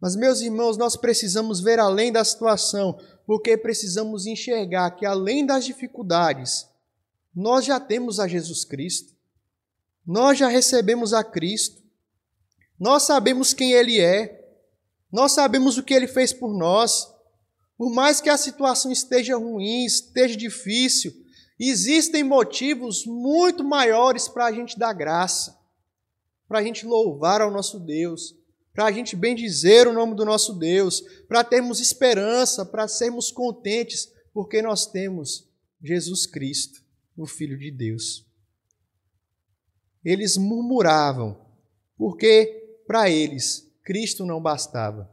Mas, 0.00 0.16
meus 0.16 0.40
irmãos, 0.40 0.76
nós 0.76 0.96
precisamos 0.96 1.60
ver 1.60 1.78
além 1.78 2.10
da 2.10 2.24
situação, 2.24 2.98
porque 3.26 3.56
precisamos 3.56 4.26
enxergar 4.26 4.90
que, 4.92 5.06
além 5.06 5.46
das 5.46 5.64
dificuldades, 5.64 6.66
nós 7.34 7.64
já 7.64 7.80
temos 7.80 8.20
a 8.20 8.28
Jesus 8.28 8.64
Cristo, 8.64 9.14
nós 10.06 10.38
já 10.38 10.48
recebemos 10.48 11.12
a 11.12 11.22
Cristo, 11.22 11.82
nós 12.78 13.04
sabemos 13.04 13.52
quem 13.54 13.72
Ele 13.72 14.00
é, 14.00 14.40
nós 15.10 15.32
sabemos 15.32 15.78
o 15.78 15.82
que 15.82 15.94
Ele 15.94 16.06
fez 16.06 16.32
por 16.32 16.56
nós. 16.56 17.06
Por 17.76 17.92
mais 17.92 18.20
que 18.20 18.28
a 18.28 18.36
situação 18.36 18.90
esteja 18.90 19.36
ruim, 19.36 19.84
esteja 19.84 20.36
difícil, 20.36 21.12
existem 21.58 22.22
motivos 22.24 23.04
muito 23.06 23.64
maiores 23.64 24.28
para 24.28 24.46
a 24.46 24.52
gente 24.52 24.78
dar 24.78 24.92
graça, 24.92 25.58
para 26.48 26.58
a 26.58 26.62
gente 26.62 26.86
louvar 26.86 27.40
ao 27.40 27.50
nosso 27.50 27.78
Deus 27.78 28.34
para 28.72 28.86
a 28.86 28.92
gente 28.92 29.14
bendizer 29.14 29.86
o 29.86 29.92
nome 29.92 30.14
do 30.14 30.24
nosso 30.24 30.54
Deus, 30.54 31.02
para 31.28 31.44
termos 31.44 31.78
esperança, 31.78 32.64
para 32.64 32.88
sermos 32.88 33.30
contentes, 33.30 34.10
porque 34.32 34.62
nós 34.62 34.86
temos 34.86 35.46
Jesus 35.82 36.26
Cristo, 36.26 36.81
o 37.16 37.26
Filho 37.26 37.58
de 37.58 37.70
Deus. 37.70 38.26
Eles 40.04 40.36
murmuravam, 40.36 41.40
porque 41.96 42.80
para 42.86 43.08
eles 43.08 43.70
Cristo 43.84 44.26
não 44.26 44.40
bastava. 44.40 45.10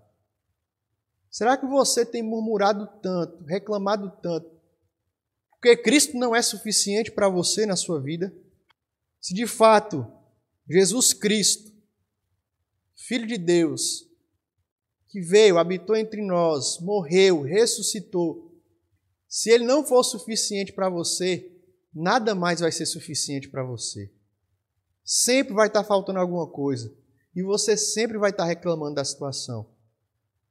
Será 1.30 1.56
que 1.58 1.66
você 1.66 2.06
tem 2.06 2.24
murmurado 2.24 2.88
tanto, 3.02 3.44
reclamado 3.44 4.12
tanto, 4.22 4.50
porque 5.52 5.76
Cristo 5.78 6.18
não 6.18 6.36
é 6.36 6.42
suficiente 6.42 7.12
para 7.12 7.30
você 7.30 7.66
na 7.66 7.76
sua 7.76 8.02
vida? 8.02 8.34
Se 9.20 9.34
de 9.34 9.46
fato 9.46 10.08
Jesus 10.68 11.14
Cristo 11.14 11.70
Filho 13.10 13.26
de 13.26 13.40
Deus, 13.40 14.08
que 15.08 15.20
veio, 15.20 15.58
habitou 15.58 15.96
entre 15.96 16.22
nós, 16.22 16.80
morreu, 16.80 17.42
ressuscitou. 17.42 18.54
Se 19.28 19.50
ele 19.50 19.64
não 19.64 19.84
for 19.84 20.04
suficiente 20.04 20.72
para 20.74 20.90
você, 20.90 21.59
nada 21.94 22.36
mais 22.36 22.60
vai 22.60 22.72
ser 22.72 22.86
suficiente 22.86 23.50
para 23.50 23.64
você. 23.64 24.12
Sempre 25.04 25.54
vai 25.54 25.68
estar 25.68 25.84
faltando 25.84 26.20
alguma 26.20 26.48
coisa. 26.48 26.94
E 27.36 27.42
você 27.42 27.78
sempre 27.78 28.18
vai 28.18 28.32
estar 28.32 28.46
reclamando 28.46 28.96
da 28.96 29.06
situação. 29.06 29.70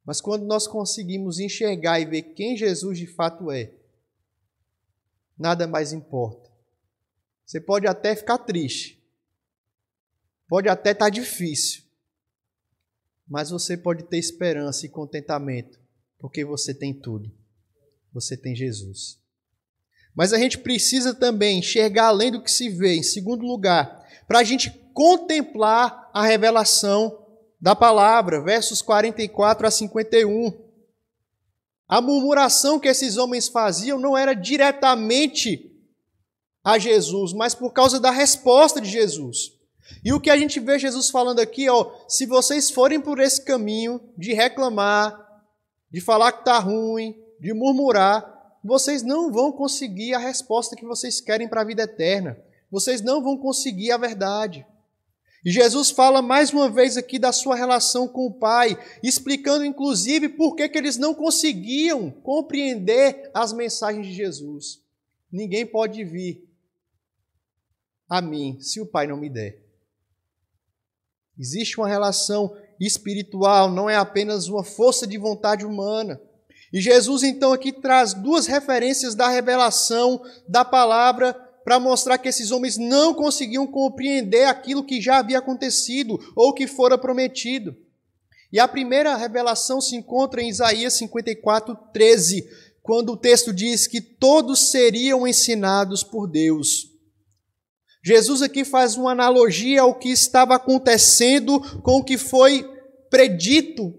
Mas 0.05 0.21
quando 0.21 0.45
nós 0.45 0.67
conseguimos 0.67 1.39
enxergar 1.39 1.99
e 1.99 2.05
ver 2.05 2.21
quem 2.33 2.57
Jesus 2.57 2.97
de 2.97 3.07
fato 3.07 3.51
é, 3.51 3.73
nada 5.37 5.67
mais 5.67 5.93
importa. 5.93 6.49
Você 7.45 7.59
pode 7.61 7.87
até 7.87 8.15
ficar 8.15 8.39
triste. 8.39 9.01
Pode 10.47 10.67
até 10.67 10.91
estar 10.91 11.09
difícil 11.09 11.89
mas 13.29 13.51
você 13.51 13.77
pode 13.77 14.03
ter 14.05 14.17
esperança 14.17 14.87
e 14.87 14.89
contentamento, 14.89 15.79
porque 16.17 16.43
você 16.43 16.73
tem 16.73 16.91
tudo. 16.91 17.31
Você 18.11 18.35
tem 18.35 18.55
Jesus. 18.55 19.21
Mas 20.19 20.33
a 20.33 20.37
gente 20.37 20.57
precisa 20.57 21.13
também 21.13 21.59
enxergar 21.59 22.07
além 22.07 22.29
do 22.29 22.43
que 22.43 22.51
se 22.51 22.67
vê, 22.67 22.97
em 22.97 23.01
segundo 23.01 23.45
lugar, 23.45 24.05
para 24.27 24.39
a 24.39 24.43
gente 24.43 24.69
contemplar 24.93 26.09
a 26.13 26.25
revelação 26.25 27.25
da 27.57 27.73
palavra, 27.73 28.43
versos 28.43 28.81
44 28.81 29.65
a 29.65 29.71
51. 29.71 30.61
A 31.87 32.01
murmuração 32.01 32.77
que 32.81 32.89
esses 32.89 33.15
homens 33.15 33.47
faziam 33.47 33.97
não 33.97 34.17
era 34.17 34.33
diretamente 34.33 35.71
a 36.65 36.77
Jesus, 36.77 37.31
mas 37.31 37.55
por 37.55 37.71
causa 37.71 37.97
da 37.97 38.11
resposta 38.11 38.81
de 38.81 38.89
Jesus. 38.89 39.53
E 40.03 40.11
o 40.11 40.19
que 40.19 40.29
a 40.29 40.37
gente 40.37 40.59
vê 40.59 40.77
Jesus 40.77 41.09
falando 41.09 41.39
aqui, 41.39 41.69
ó, 41.69 41.93
se 42.09 42.25
vocês 42.25 42.69
forem 42.69 42.99
por 42.99 43.21
esse 43.21 43.45
caminho 43.45 44.01
de 44.17 44.33
reclamar, 44.33 45.17
de 45.89 46.01
falar 46.01 46.33
que 46.33 46.39
está 46.39 46.59
ruim, 46.59 47.15
de 47.39 47.53
murmurar, 47.53 48.38
vocês 48.63 49.03
não 49.03 49.31
vão 49.31 49.51
conseguir 49.51 50.13
a 50.13 50.19
resposta 50.19 50.75
que 50.75 50.85
vocês 50.85 51.21
querem 51.21 51.47
para 51.47 51.61
a 51.61 51.65
vida 51.65 51.83
eterna. 51.83 52.37
Vocês 52.69 53.01
não 53.01 53.23
vão 53.23 53.37
conseguir 53.37 53.91
a 53.91 53.97
verdade. 53.97 54.65
E 55.43 55.51
Jesus 55.51 55.89
fala 55.89 56.21
mais 56.21 56.51
uma 56.51 56.69
vez 56.69 56.97
aqui 56.97 57.17
da 57.17 57.31
sua 57.31 57.55
relação 57.55 58.07
com 58.07 58.25
o 58.25 58.33
Pai, 58.33 58.77
explicando 59.01 59.63
inclusive 59.63 60.27
por 60.27 60.55
que, 60.55 60.67
que 60.67 60.77
eles 60.77 60.97
não 60.97 61.13
conseguiam 61.13 62.11
compreender 62.11 63.31
as 63.33 63.53
mensagens 63.53 64.05
de 64.05 64.13
Jesus. 64.13 64.81
Ninguém 65.31 65.65
pode 65.65 66.03
vir 66.03 66.45
a 68.09 68.21
mim 68.21 68.59
se 68.59 68.81
o 68.81 68.85
Pai 68.85 69.07
não 69.07 69.15
me 69.15 69.29
der. 69.29 69.63
Existe 71.37 71.79
uma 71.79 71.87
relação 71.87 72.57
espiritual, 72.77 73.71
não 73.71 73.89
é 73.89 73.95
apenas 73.95 74.49
uma 74.49 74.63
força 74.63 75.07
de 75.07 75.17
vontade 75.17 75.65
humana. 75.65 76.19
E 76.71 76.79
Jesus 76.79 77.23
então 77.23 77.51
aqui 77.51 77.71
traz 77.71 78.13
duas 78.13 78.47
referências 78.47 79.15
da 79.15 79.27
revelação 79.27 80.21
da 80.47 80.63
palavra 80.63 81.33
para 81.63 81.79
mostrar 81.79 82.17
que 82.17 82.27
esses 82.27 82.51
homens 82.51 82.77
não 82.77 83.13
conseguiam 83.13 83.67
compreender 83.67 84.45
aquilo 84.45 84.83
que 84.83 85.01
já 85.01 85.19
havia 85.19 85.39
acontecido 85.39 86.19
ou 86.35 86.53
que 86.53 86.67
fora 86.67 86.97
prometido. 86.97 87.75
E 88.51 88.59
a 88.59 88.67
primeira 88.67 89.15
revelação 89.15 89.79
se 89.79 89.95
encontra 89.95 90.41
em 90.41 90.49
Isaías 90.49 90.93
54, 90.93 91.77
13, 91.93 92.47
quando 92.81 93.13
o 93.13 93.17
texto 93.17 93.53
diz 93.53 93.85
que 93.85 94.01
todos 94.01 94.71
seriam 94.71 95.27
ensinados 95.27 96.03
por 96.03 96.25
Deus. 96.27 96.87
Jesus 98.03 98.41
aqui 98.41 98.65
faz 98.65 98.95
uma 98.95 99.11
analogia 99.11 99.81
ao 99.81 99.93
que 99.93 100.09
estava 100.09 100.55
acontecendo 100.55 101.59
com 101.81 101.97
o 101.97 102.03
que 102.03 102.17
foi 102.17 102.67
predito, 103.09 103.93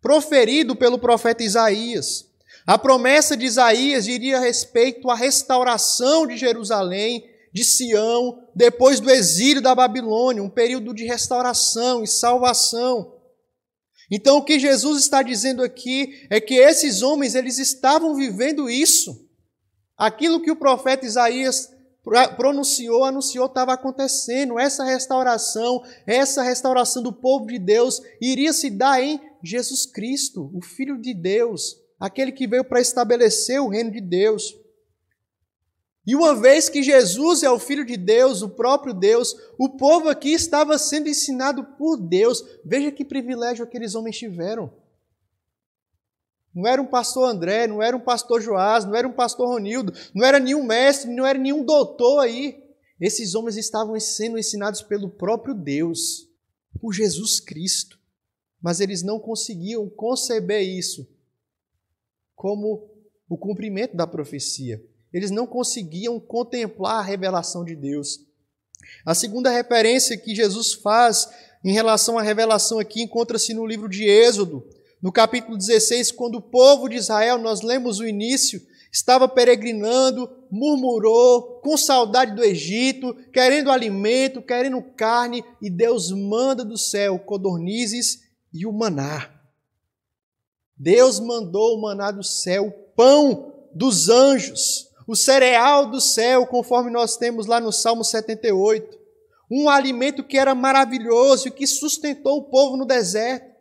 proferido 0.00 0.76
pelo 0.76 0.98
profeta 0.98 1.42
Isaías. 1.42 2.26
A 2.66 2.76
promessa 2.76 3.36
de 3.36 3.46
Isaías 3.46 4.04
diria 4.04 4.40
respeito 4.40 5.08
à 5.08 5.14
restauração 5.14 6.26
de 6.26 6.36
Jerusalém, 6.36 7.24
de 7.52 7.64
Sião, 7.64 8.42
depois 8.54 9.00
do 9.00 9.10
exílio 9.10 9.62
da 9.62 9.74
Babilônia, 9.74 10.42
um 10.42 10.50
período 10.50 10.92
de 10.92 11.04
restauração 11.04 12.02
e 12.02 12.06
salvação. 12.06 13.14
Então 14.10 14.38
o 14.38 14.44
que 14.44 14.58
Jesus 14.58 15.00
está 15.00 15.22
dizendo 15.22 15.62
aqui 15.62 16.26
é 16.28 16.40
que 16.40 16.54
esses 16.54 17.02
homens 17.02 17.34
eles 17.34 17.58
estavam 17.58 18.14
vivendo 18.14 18.68
isso. 18.68 19.24
Aquilo 19.96 20.42
que 20.42 20.50
o 20.50 20.56
profeta 20.56 21.06
Isaías 21.06 21.70
pronunciou, 22.36 23.04
anunciou, 23.04 23.46
estava 23.46 23.72
acontecendo. 23.72 24.58
Essa 24.58 24.84
restauração, 24.84 25.82
essa 26.06 26.42
restauração 26.42 27.02
do 27.02 27.12
povo 27.12 27.46
de 27.46 27.58
Deus 27.58 28.00
iria 28.20 28.52
se 28.52 28.70
dar 28.70 29.02
em 29.02 29.20
Jesus 29.46 29.86
Cristo, 29.86 30.50
o 30.54 30.60
Filho 30.60 31.00
de 31.00 31.14
Deus, 31.14 31.76
aquele 31.98 32.32
que 32.32 32.46
veio 32.46 32.64
para 32.64 32.80
estabelecer 32.80 33.60
o 33.60 33.68
reino 33.68 33.90
de 33.90 34.00
Deus. 34.00 34.54
E 36.06 36.14
uma 36.14 36.34
vez 36.34 36.68
que 36.68 36.82
Jesus 36.82 37.42
é 37.42 37.50
o 37.50 37.58
Filho 37.58 37.84
de 37.84 37.96
Deus, 37.96 38.40
o 38.40 38.48
próprio 38.48 38.94
Deus, 38.94 39.34
o 39.58 39.70
povo 39.70 40.08
aqui 40.08 40.32
estava 40.32 40.78
sendo 40.78 41.08
ensinado 41.08 41.64
por 41.76 41.96
Deus. 41.96 42.44
Veja 42.64 42.92
que 42.92 43.04
privilégio 43.04 43.64
aqueles 43.64 43.94
homens 43.94 44.16
tiveram. 44.16 44.72
Não 46.54 46.66
era 46.66 46.80
um 46.80 46.86
pastor 46.86 47.28
André, 47.28 47.66
não 47.66 47.82
era 47.82 47.96
um 47.96 48.00
pastor 48.00 48.40
Joás, 48.40 48.84
não 48.84 48.94
era 48.94 49.06
um 49.06 49.12
pastor 49.12 49.48
Ronildo, 49.48 49.92
não 50.14 50.24
era 50.24 50.38
nenhum 50.38 50.64
mestre, 50.64 51.10
não 51.10 51.26
era 51.26 51.38
nenhum 51.38 51.64
doutor 51.64 52.20
aí. 52.20 52.64
Esses 53.00 53.34
homens 53.34 53.56
estavam 53.56 53.98
sendo 54.00 54.38
ensinados 54.38 54.80
pelo 54.80 55.10
próprio 55.10 55.54
Deus, 55.54 56.26
por 56.80 56.94
Jesus 56.94 57.40
Cristo. 57.40 57.98
Mas 58.60 58.80
eles 58.80 59.02
não 59.02 59.18
conseguiam 59.18 59.88
conceber 59.88 60.62
isso, 60.62 61.06
como 62.34 62.90
o 63.28 63.36
cumprimento 63.36 63.96
da 63.96 64.06
profecia. 64.06 64.82
Eles 65.12 65.30
não 65.30 65.46
conseguiam 65.46 66.18
contemplar 66.20 66.96
a 66.96 67.02
revelação 67.02 67.64
de 67.64 67.74
Deus. 67.74 68.20
A 69.04 69.14
segunda 69.14 69.50
referência 69.50 70.16
que 70.16 70.34
Jesus 70.34 70.74
faz 70.74 71.28
em 71.64 71.72
relação 71.72 72.18
à 72.18 72.22
revelação 72.22 72.78
aqui 72.78 73.02
encontra-se 73.02 73.52
no 73.54 73.66
livro 73.66 73.88
de 73.88 74.04
Êxodo, 74.04 74.64
no 75.02 75.12
capítulo 75.12 75.56
16, 75.56 76.12
quando 76.12 76.36
o 76.36 76.42
povo 76.42 76.88
de 76.88 76.96
Israel, 76.96 77.38
nós 77.38 77.62
lemos 77.62 77.98
o 77.98 78.06
início, 78.06 78.60
estava 78.92 79.28
peregrinando, 79.28 80.28
murmurou, 80.50 81.60
com 81.60 81.76
saudade 81.76 82.34
do 82.34 82.44
Egito, 82.44 83.14
querendo 83.32 83.70
alimento, 83.70 84.40
querendo 84.40 84.82
carne, 84.82 85.44
e 85.60 85.68
Deus 85.68 86.10
manda 86.10 86.64
do 86.64 86.78
céu 86.78 87.18
codornizes 87.18 88.25
e 88.56 88.66
o 88.66 88.72
maná. 88.72 89.30
Deus 90.76 91.20
mandou 91.20 91.76
o 91.76 91.80
maná 91.80 92.10
do 92.10 92.22
céu, 92.22 92.66
o 92.66 92.72
pão 92.94 93.68
dos 93.74 94.08
anjos, 94.08 94.88
o 95.06 95.14
cereal 95.14 95.90
do 95.90 96.00
céu, 96.00 96.46
conforme 96.46 96.90
nós 96.90 97.16
temos 97.16 97.46
lá 97.46 97.60
no 97.60 97.72
Salmo 97.72 98.04
78. 98.04 98.98
Um 99.50 99.68
alimento 99.68 100.24
que 100.24 100.36
era 100.36 100.54
maravilhoso 100.54 101.48
e 101.48 101.50
que 101.52 101.66
sustentou 101.66 102.38
o 102.38 102.44
povo 102.44 102.76
no 102.76 102.84
deserto. 102.84 103.54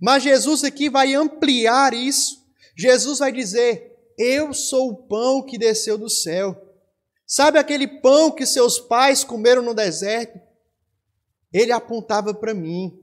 Mas 0.00 0.22
Jesus 0.22 0.62
aqui 0.64 0.90
vai 0.90 1.14
ampliar 1.14 1.94
isso. 1.94 2.44
Jesus 2.76 3.20
vai 3.20 3.32
dizer: 3.32 3.96
eu 4.18 4.54
sou 4.54 4.90
o 4.90 4.96
pão 4.96 5.42
que 5.42 5.58
desceu 5.58 5.98
do 5.98 6.08
céu. 6.08 6.62
Sabe 7.26 7.58
aquele 7.58 7.86
pão 7.86 8.30
que 8.30 8.46
seus 8.46 8.78
pais 8.78 9.24
comeram 9.24 9.62
no 9.62 9.74
deserto? 9.74 10.40
Ele 11.52 11.72
apontava 11.72 12.32
para 12.32 12.54
mim. 12.54 12.98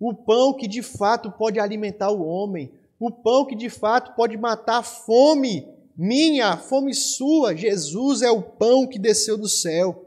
O 0.00 0.14
pão 0.14 0.54
que 0.54 0.68
de 0.68 0.82
fato 0.82 1.30
pode 1.32 1.58
alimentar 1.58 2.10
o 2.10 2.24
homem. 2.24 2.72
O 3.00 3.10
pão 3.10 3.44
que 3.44 3.54
de 3.54 3.68
fato 3.68 4.14
pode 4.14 4.36
matar 4.36 4.78
a 4.78 4.82
fome 4.82 5.66
minha, 5.96 6.50
a 6.50 6.56
fome 6.56 6.94
sua. 6.94 7.56
Jesus 7.56 8.22
é 8.22 8.30
o 8.30 8.42
pão 8.42 8.86
que 8.86 8.98
desceu 8.98 9.36
do 9.36 9.48
céu. 9.48 10.04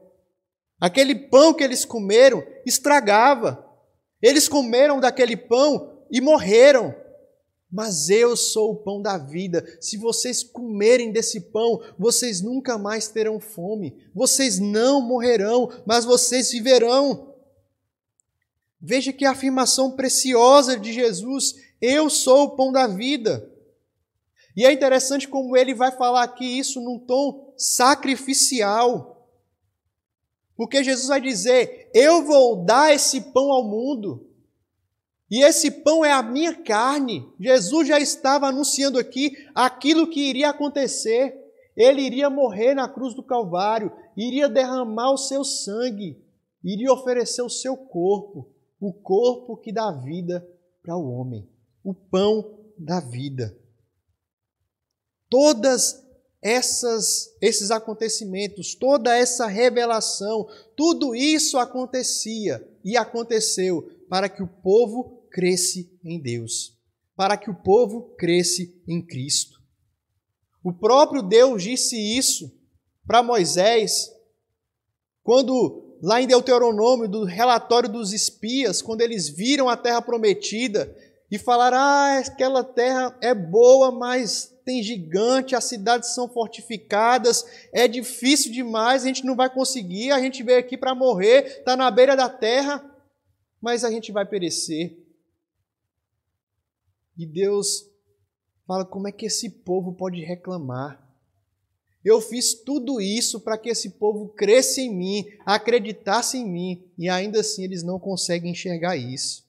Aquele 0.80 1.14
pão 1.14 1.54
que 1.54 1.64
eles 1.64 1.84
comeram 1.84 2.42
estragava. 2.66 3.66
Eles 4.22 4.48
comeram 4.48 5.00
daquele 5.00 5.36
pão 5.36 6.06
e 6.10 6.22
morreram. 6.22 6.96
Mas 7.72 8.10
eu 8.10 8.36
sou 8.36 8.72
o 8.72 8.76
pão 8.78 9.02
da 9.02 9.18
vida. 9.18 9.66
Se 9.80 9.98
vocês 9.98 10.44
comerem 10.44 11.12
desse 11.12 11.40
pão, 11.40 11.82
vocês 11.98 12.42
nunca 12.42 12.78
mais 12.78 13.08
terão 13.08 13.40
fome. 13.40 13.96
Vocês 14.14 14.60
não 14.60 15.02
morrerão, 15.02 15.70
mas 15.86 16.04
vocês 16.04 16.52
viverão. 16.52 17.31
Veja 18.82 19.14
que 19.14 19.26
afirmação 19.26 19.92
preciosa 19.92 20.80
de 20.80 20.92
Jesus: 20.92 21.56
Eu 21.80 22.10
sou 22.10 22.46
o 22.46 22.50
pão 22.56 22.72
da 22.72 22.88
vida. 22.88 23.48
E 24.56 24.66
é 24.66 24.72
interessante 24.72 25.28
como 25.28 25.56
ele 25.56 25.74
vai 25.74 25.92
falar 25.92 26.24
aqui 26.24 26.46
isso 26.46 26.82
num 26.82 27.00
tom 27.00 27.54
sacrificial. 27.56 29.30
Porque 30.56 30.84
Jesus 30.84 31.08
vai 31.08 31.22
dizer: 31.22 31.90
Eu 31.94 32.24
vou 32.24 32.66
dar 32.66 32.94
esse 32.94 33.22
pão 33.22 33.52
ao 33.52 33.64
mundo. 33.64 34.28
E 35.30 35.42
esse 35.44 35.72
pão 35.72 36.04
é 36.04 36.12
a 36.12 36.22
minha 36.22 36.54
carne. 36.54 37.26
Jesus 37.40 37.88
já 37.88 38.00
estava 38.00 38.48
anunciando 38.48 39.00
aqui 39.00 39.32
aquilo 39.56 40.10
que 40.10 40.20
iria 40.20 40.50
acontecer. 40.50 41.40
Ele 41.76 42.02
iria 42.02 42.30
morrer 42.30 42.74
na 42.74 42.90
cruz 42.90 43.14
do 43.14 43.24
Calvário, 43.24 43.94
iria 44.18 44.50
derramar 44.50 45.12
o 45.12 45.18
seu 45.18 45.44
sangue, 45.44 46.22
iria 46.62 46.92
oferecer 46.92 47.42
o 47.42 47.50
seu 47.50 47.78
corpo, 47.78 48.50
o 48.82 48.92
corpo 48.92 49.56
que 49.56 49.72
dá 49.72 49.92
vida 49.92 50.46
para 50.82 50.98
o 50.98 51.08
homem, 51.12 51.48
o 51.84 51.94
pão 51.94 52.60
da 52.76 53.00
vida. 53.00 53.56
Todas 55.30 56.04
essas 56.42 57.38
esses 57.40 57.70
acontecimentos, 57.70 58.74
toda 58.74 59.16
essa 59.16 59.46
revelação, 59.46 60.50
tudo 60.76 61.14
isso 61.14 61.60
acontecia 61.60 62.68
e 62.84 62.98
aconteceu 62.98 63.88
para 64.10 64.28
que 64.28 64.42
o 64.42 64.48
povo 64.48 65.24
cresce 65.30 65.96
em 66.04 66.20
Deus, 66.20 66.76
para 67.16 67.38
que 67.38 67.52
o 67.52 67.56
povo 67.56 68.16
cresce 68.18 68.82
em 68.88 69.00
Cristo. 69.00 69.62
O 70.64 70.74
próprio 70.74 71.22
Deus 71.22 71.62
disse 71.62 71.96
isso 71.96 72.52
para 73.06 73.22
Moisés, 73.22 74.12
quando 75.24 75.91
lá 76.02 76.22
em 76.22 76.28
Deuteronômio, 76.28 77.08
do 77.08 77.24
relatório 77.24 77.88
dos 77.88 78.12
espias, 78.12 78.82
quando 78.82 79.02
eles 79.02 79.30
viram 79.30 79.70
a 79.70 79.78
terra 79.78 80.02
prometida 80.02 80.94
e 81.30 81.38
falaram: 81.38 81.78
Ah, 81.78 82.18
aquela 82.20 82.64
terra 82.64 83.16
é 83.22 83.34
boa, 83.34 83.92
mas 83.92 84.52
tem 84.66 84.82
gigante, 84.82 85.56
as 85.56 85.66
cidades 85.66 86.14
são 86.14 86.28
fortificadas, 86.28 87.46
é 87.72 87.88
difícil 87.88 88.52
demais, 88.52 89.04
a 89.04 89.08
gente 89.08 89.26
não 89.26 89.36
vai 89.36 89.50
conseguir, 89.50 90.12
a 90.12 90.20
gente 90.20 90.44
veio 90.44 90.60
aqui 90.60 90.78
para 90.78 90.96
morrer, 90.96 91.60
está 91.60 91.76
na 91.76 91.90
beira 91.90 92.16
da 92.16 92.30
terra, 92.30 92.84
mas 93.62 93.84
a 93.84 93.92
gente 93.92 94.12
vai 94.12 94.26
perecer. 94.26 94.98
E 97.18 97.26
Deus 97.26 97.90
fala: 98.66 98.86
como 98.86 99.08
é 99.08 99.12
que 99.12 99.26
esse 99.26 99.50
povo 99.50 99.94
pode 99.94 100.22
reclamar? 100.24 101.11
Eu 102.04 102.20
fiz 102.20 102.56
tudo 102.56 103.00
isso 103.00 103.40
para 103.40 103.58
que 103.58 103.70
esse 103.70 103.92
povo 103.92 104.30
cresça 104.30 104.82
em 104.82 104.94
mim, 104.94 105.26
acreditasse 105.46 106.38
em 106.38 106.50
mim, 106.50 106.84
e 106.98 107.08
ainda 107.08 107.42
assim 107.42 107.64
eles 107.64 107.84
não 107.84 108.00
conseguem 108.00 108.52
enxergar 108.52 108.98
isso. 108.98 109.46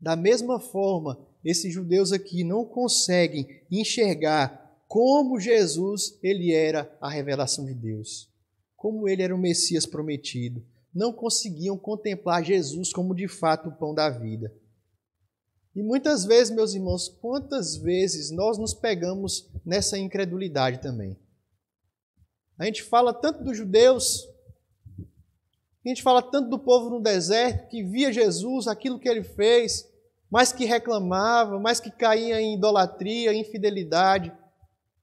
Da 0.00 0.16
mesma 0.16 0.58
forma, 0.58 1.18
esses 1.44 1.72
judeus 1.72 2.12
aqui 2.12 2.42
não 2.42 2.64
conseguem 2.64 3.46
enxergar 3.70 4.64
como 4.88 5.40
Jesus 5.40 6.18
ele 6.22 6.52
era 6.52 6.94
a 7.00 7.08
revelação 7.08 7.64
de 7.64 7.74
Deus, 7.74 8.28
como 8.76 9.08
ele 9.08 9.22
era 9.22 9.34
o 9.34 9.38
Messias 9.38 9.86
prometido. 9.86 10.64
Não 10.94 11.12
conseguiam 11.12 11.76
contemplar 11.76 12.44
Jesus 12.44 12.92
como 12.92 13.14
de 13.14 13.28
fato 13.28 13.68
o 13.68 13.72
pão 13.72 13.94
da 13.94 14.10
vida. 14.10 14.52
E 15.74 15.82
muitas 15.82 16.24
vezes, 16.24 16.54
meus 16.54 16.72
irmãos, 16.72 17.08
quantas 17.08 17.76
vezes 17.76 18.30
nós 18.30 18.56
nos 18.56 18.72
pegamos 18.72 19.50
nessa 19.64 19.98
incredulidade 19.98 20.80
também? 20.80 21.18
A 22.56 22.64
gente 22.64 22.82
fala 22.84 23.12
tanto 23.12 23.42
dos 23.42 23.56
judeus, 23.56 24.28
a 25.84 25.88
gente 25.88 26.02
fala 26.02 26.22
tanto 26.22 26.48
do 26.48 26.58
povo 26.58 26.88
no 26.88 27.00
deserto 27.00 27.68
que 27.68 27.82
via 27.82 28.12
Jesus, 28.12 28.68
aquilo 28.68 29.00
que 29.00 29.08
ele 29.08 29.24
fez, 29.24 29.88
mas 30.30 30.52
que 30.52 30.64
reclamava, 30.64 31.58
mas 31.58 31.80
que 31.80 31.90
caía 31.90 32.40
em 32.40 32.54
idolatria, 32.54 33.34
infidelidade. 33.34 34.32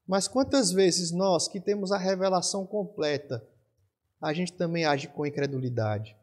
Mas 0.06 0.26
quantas 0.26 0.72
vezes 0.72 1.12
nós, 1.12 1.46
que 1.46 1.60
temos 1.60 1.92
a 1.92 1.98
revelação 1.98 2.66
completa, 2.66 3.46
a 4.20 4.32
gente 4.32 4.52
também 4.54 4.84
age 4.84 5.08
com 5.08 5.26
incredulidade, 5.26 6.16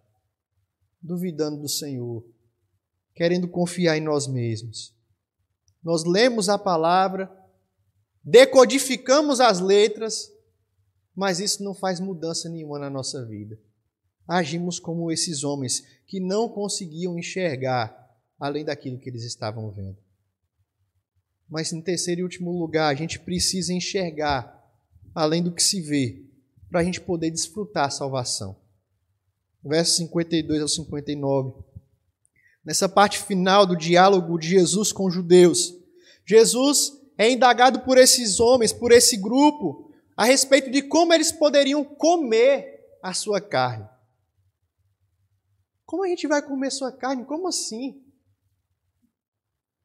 duvidando 1.01 1.62
do 1.62 1.69
Senhor, 1.69 2.23
querendo 3.19 3.49
confiar 3.49 3.97
em 3.97 4.01
nós 4.01 4.27
mesmos. 4.27 4.95
Nós 5.84 6.05
lemos 6.05 6.47
a 6.47 6.58
palavra, 6.58 7.29
decodificamos 8.23 9.41
as 9.41 9.60
letras, 9.60 10.32
mas 11.13 11.41
isso 11.41 11.62
não 11.62 11.75
faz 11.75 11.99
mudança 11.99 12.47
nenhuma 12.47 12.79
na 12.79 12.89
nossa 12.89 13.25
vida. 13.25 13.60
Agimos 14.25 14.79
como 14.79 15.12
esses 15.12 15.43
homens 15.43 15.86
que 16.08 16.21
não 16.21 16.47
conseguiam 16.47 17.19
enxergar 17.19 17.93
além 18.39 18.63
daquilo 18.63 18.97
que 18.97 19.10
eles 19.10 19.25
estavam 19.25 19.69
vendo. 19.69 19.97
Mas 21.49 21.73
em 21.73 21.82
terceiro 21.82 22.21
e 22.21 22.23
último 22.23 22.58
lugar, 22.58 22.88
a 22.88 22.95
gente 22.95 23.19
precisa 23.19 23.73
enxergar 23.73 24.65
além 25.13 25.43
do 25.43 25.51
que 25.51 25.62
se 25.62 25.82
vê, 25.82 26.23
para 26.69 26.79
a 26.79 26.84
gente 26.86 27.01
poder 27.01 27.32
desfrutar 27.32 27.88
a 27.88 27.91
salvação. 27.91 28.55
Versos 29.62 29.97
52 29.97 30.62
ao 30.62 30.69
59 30.69 31.68
nessa 32.63 32.88
parte 32.88 33.19
final 33.19 33.65
do 33.65 33.76
diálogo 33.76 34.38
de 34.38 34.48
Jesus 34.48 34.91
com 34.91 35.06
os 35.06 35.13
judeus. 35.13 35.74
Jesus 36.26 36.93
é 37.17 37.30
indagado 37.30 37.82
por 37.82 37.98
esses 37.98 38.39
homens, 38.39 38.72
por 38.72 38.91
esse 38.91 39.17
grupo, 39.17 39.91
a 40.15 40.26
respeito 40.26 40.69
de 40.69 40.82
como 40.82 41.13
eles 41.13 41.32
poderiam 41.32 41.84
comer 41.84 42.80
a 43.02 43.13
sua 43.13 43.41
carne. 43.41 43.88
Como 45.86 46.04
a 46.04 46.08
gente 46.08 46.28
vai 46.28 46.41
comer 46.41 46.72
sua 46.72 46.91
carne? 46.91 47.26
Como 47.26 47.48
assim? 47.48 48.04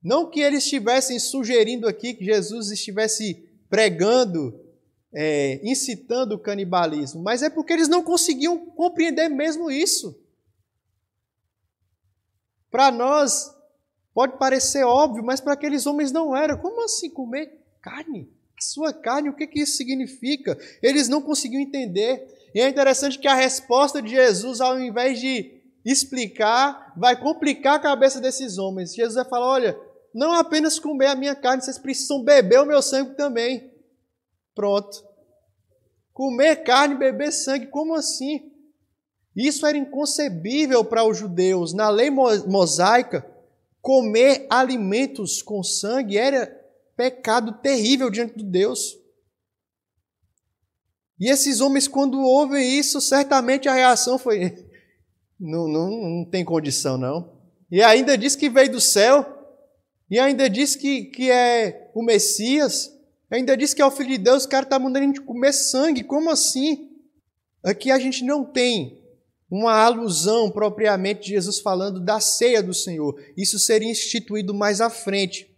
Não 0.03 0.29
que 0.29 0.41
eles 0.41 0.65
estivessem 0.65 1.19
sugerindo 1.19 1.89
aqui 1.89 2.13
que 2.13 2.25
Jesus 2.27 2.71
estivesse 2.71 3.49
pregando, 3.71 4.61
é, 5.15 5.61
incitando 5.67 6.33
o 6.33 6.39
canibalismo, 6.39 7.23
mas 7.23 7.43
é 7.43 7.49
porque 7.49 7.73
eles 7.73 7.89
não 7.89 8.03
conseguiam 8.03 8.67
compreender 8.67 9.29
mesmo 9.31 9.71
isso. 9.71 10.23
Para 12.75 12.91
nós 12.91 13.55
pode 14.13 14.37
parecer 14.37 14.83
óbvio, 14.83 15.23
mas 15.23 15.41
para 15.41 15.53
aqueles 15.53 15.87
homens 15.87 16.11
não 16.11 16.37
era. 16.37 16.57
Como 16.57 16.85
assim 16.85 17.09
comer 17.09 17.65
carne? 17.81 18.29
A 18.59 18.61
sua 18.61 18.93
carne, 18.93 19.29
o 19.29 19.33
que, 19.33 19.47
que 19.47 19.61
isso 19.61 19.77
significa? 19.77 20.59
Eles 20.83 21.09
não 21.09 21.23
conseguiam 21.23 21.63
entender. 21.63 22.51
E 22.53 22.61
é 22.61 22.69
interessante 22.69 23.17
que 23.17 23.29
a 23.29 23.35
resposta 23.37 24.03
de 24.03 24.11
Jesus, 24.11 24.61
ao 24.61 24.77
invés 24.81 25.21
de 25.21 25.63
explicar, 25.85 26.93
vai 26.97 27.15
complicar 27.15 27.77
a 27.77 27.79
cabeça 27.79 28.21
desses 28.21 28.59
homens. 28.59 28.93
Jesus 28.93 29.15
vai 29.15 29.25
falar: 29.25 29.47
olha, 29.47 29.81
não 30.13 30.33
apenas 30.33 30.77
comer 30.77 31.07
a 31.07 31.15
minha 31.15 31.37
carne, 31.37 31.63
vocês 31.63 31.79
precisam 31.79 32.25
beber 32.25 32.59
o 32.59 32.67
meu 32.67 32.83
sangue 32.83 33.15
também. 33.15 33.71
Pronto. 34.53 35.01
Comer 36.13 36.65
carne, 36.65 36.97
beber 36.97 37.31
sangue, 37.31 37.69
como 37.69 37.95
assim? 37.95 38.51
Isso 39.35 39.67
era 39.67 39.77
inconcebível 39.77 40.85
para 40.85 41.05
os 41.05 41.19
judeus. 41.19 41.73
Na 41.73 41.89
lei 41.89 42.11
mosaica, 42.11 43.27
comer 43.83 44.47
alimentos 44.49 45.43
com 45.43 45.63
sangue 45.63 46.17
era 46.17 46.47
pecado 46.97 47.53
terrível 47.53 48.11
diante 48.11 48.39
de 48.39 48.45
Deus. 48.45 48.97
E 51.19 51.29
esses 51.29 51.61
homens, 51.61 51.89
quando 51.89 52.21
ouvem 52.21 52.79
isso, 52.79 53.01
certamente 53.01 53.69
a 53.69 53.75
reação 53.75 54.19
foi: 54.19 54.67
não, 55.39 55.67
não, 55.69 55.91
não 55.91 56.25
tem 56.25 56.45
condição, 56.45 56.97
não. 56.97 57.33
E 57.71 57.83
ainda 57.83 58.17
diz 58.17 58.37
que 58.37 58.49
veio 58.49 58.71
do 58.71 58.81
céu, 58.81 59.27
e 60.09 60.19
ainda 60.19 60.49
diz 60.49 60.77
que, 60.77 61.07
que 61.07 61.31
é 61.31 61.91
o 61.95 62.03
Messias, 62.03 62.93
ainda 63.31 63.57
diz 63.57 63.75
que 63.75 63.83
é 63.83 63.87
o 63.87 63.91
Filho 63.91 64.11
de 64.11 64.19
Deus, 64.19 64.45
o 64.45 64.49
cara 64.49 64.65
está 64.65 64.79
mandando 64.79 65.05
a 65.05 65.07
gente 65.09 65.21
comer 65.21 65.53
sangue, 65.53 66.05
como 66.05 66.31
assim? 66.31 66.91
Aqui 67.65 67.91
a 67.91 67.99
gente 67.99 68.25
não 68.25 68.45
tem 68.45 69.04
uma 69.57 69.73
alusão 69.73 70.51
propriamente 70.51 71.27
de 71.27 71.29
Jesus 71.29 71.61
falando 71.61 72.01
da 72.01 72.19
ceia 72.19 72.61
do 72.61 72.75
Senhor. 72.75 73.15
Isso 73.37 73.57
seria 73.57 73.89
instituído 73.89 74.53
mais 74.53 74.81
à 74.81 74.91
frente. 74.91 75.49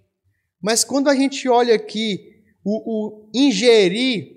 Mas 0.61 0.85
quando 0.85 1.09
a 1.09 1.15
gente 1.15 1.49
olha 1.49 1.75
aqui 1.75 2.43
o, 2.63 3.25
o 3.25 3.31
ingerir 3.35 4.37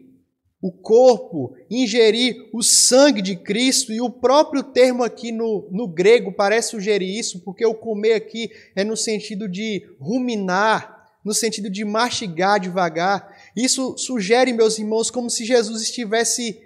o 0.61 0.71
corpo, 0.71 1.55
ingerir 1.69 2.49
o 2.53 2.61
sangue 2.61 3.21
de 3.21 3.35
Cristo, 3.35 3.91
e 3.91 4.01
o 4.01 4.09
próprio 4.09 4.63
termo 4.63 5.03
aqui 5.03 5.31
no, 5.31 5.67
no 5.71 5.87
grego 5.87 6.33
parece 6.33 6.71
sugerir 6.71 7.17
isso, 7.17 7.41
porque 7.43 7.65
o 7.65 7.73
comer 7.73 8.13
aqui 8.13 8.49
é 8.75 8.83
no 8.83 8.95
sentido 8.95 9.47
de 9.47 9.89
ruminar, 9.99 11.05
no 11.23 11.33
sentido 11.33 11.69
de 11.69 11.83
mastigar 11.83 12.59
devagar. 12.61 13.35
Isso 13.55 13.97
sugere, 13.97 14.53
meus 14.53 14.79
irmãos, 14.79 15.11
como 15.11 15.29
se 15.29 15.43
Jesus 15.43 15.81
estivesse 15.81 16.61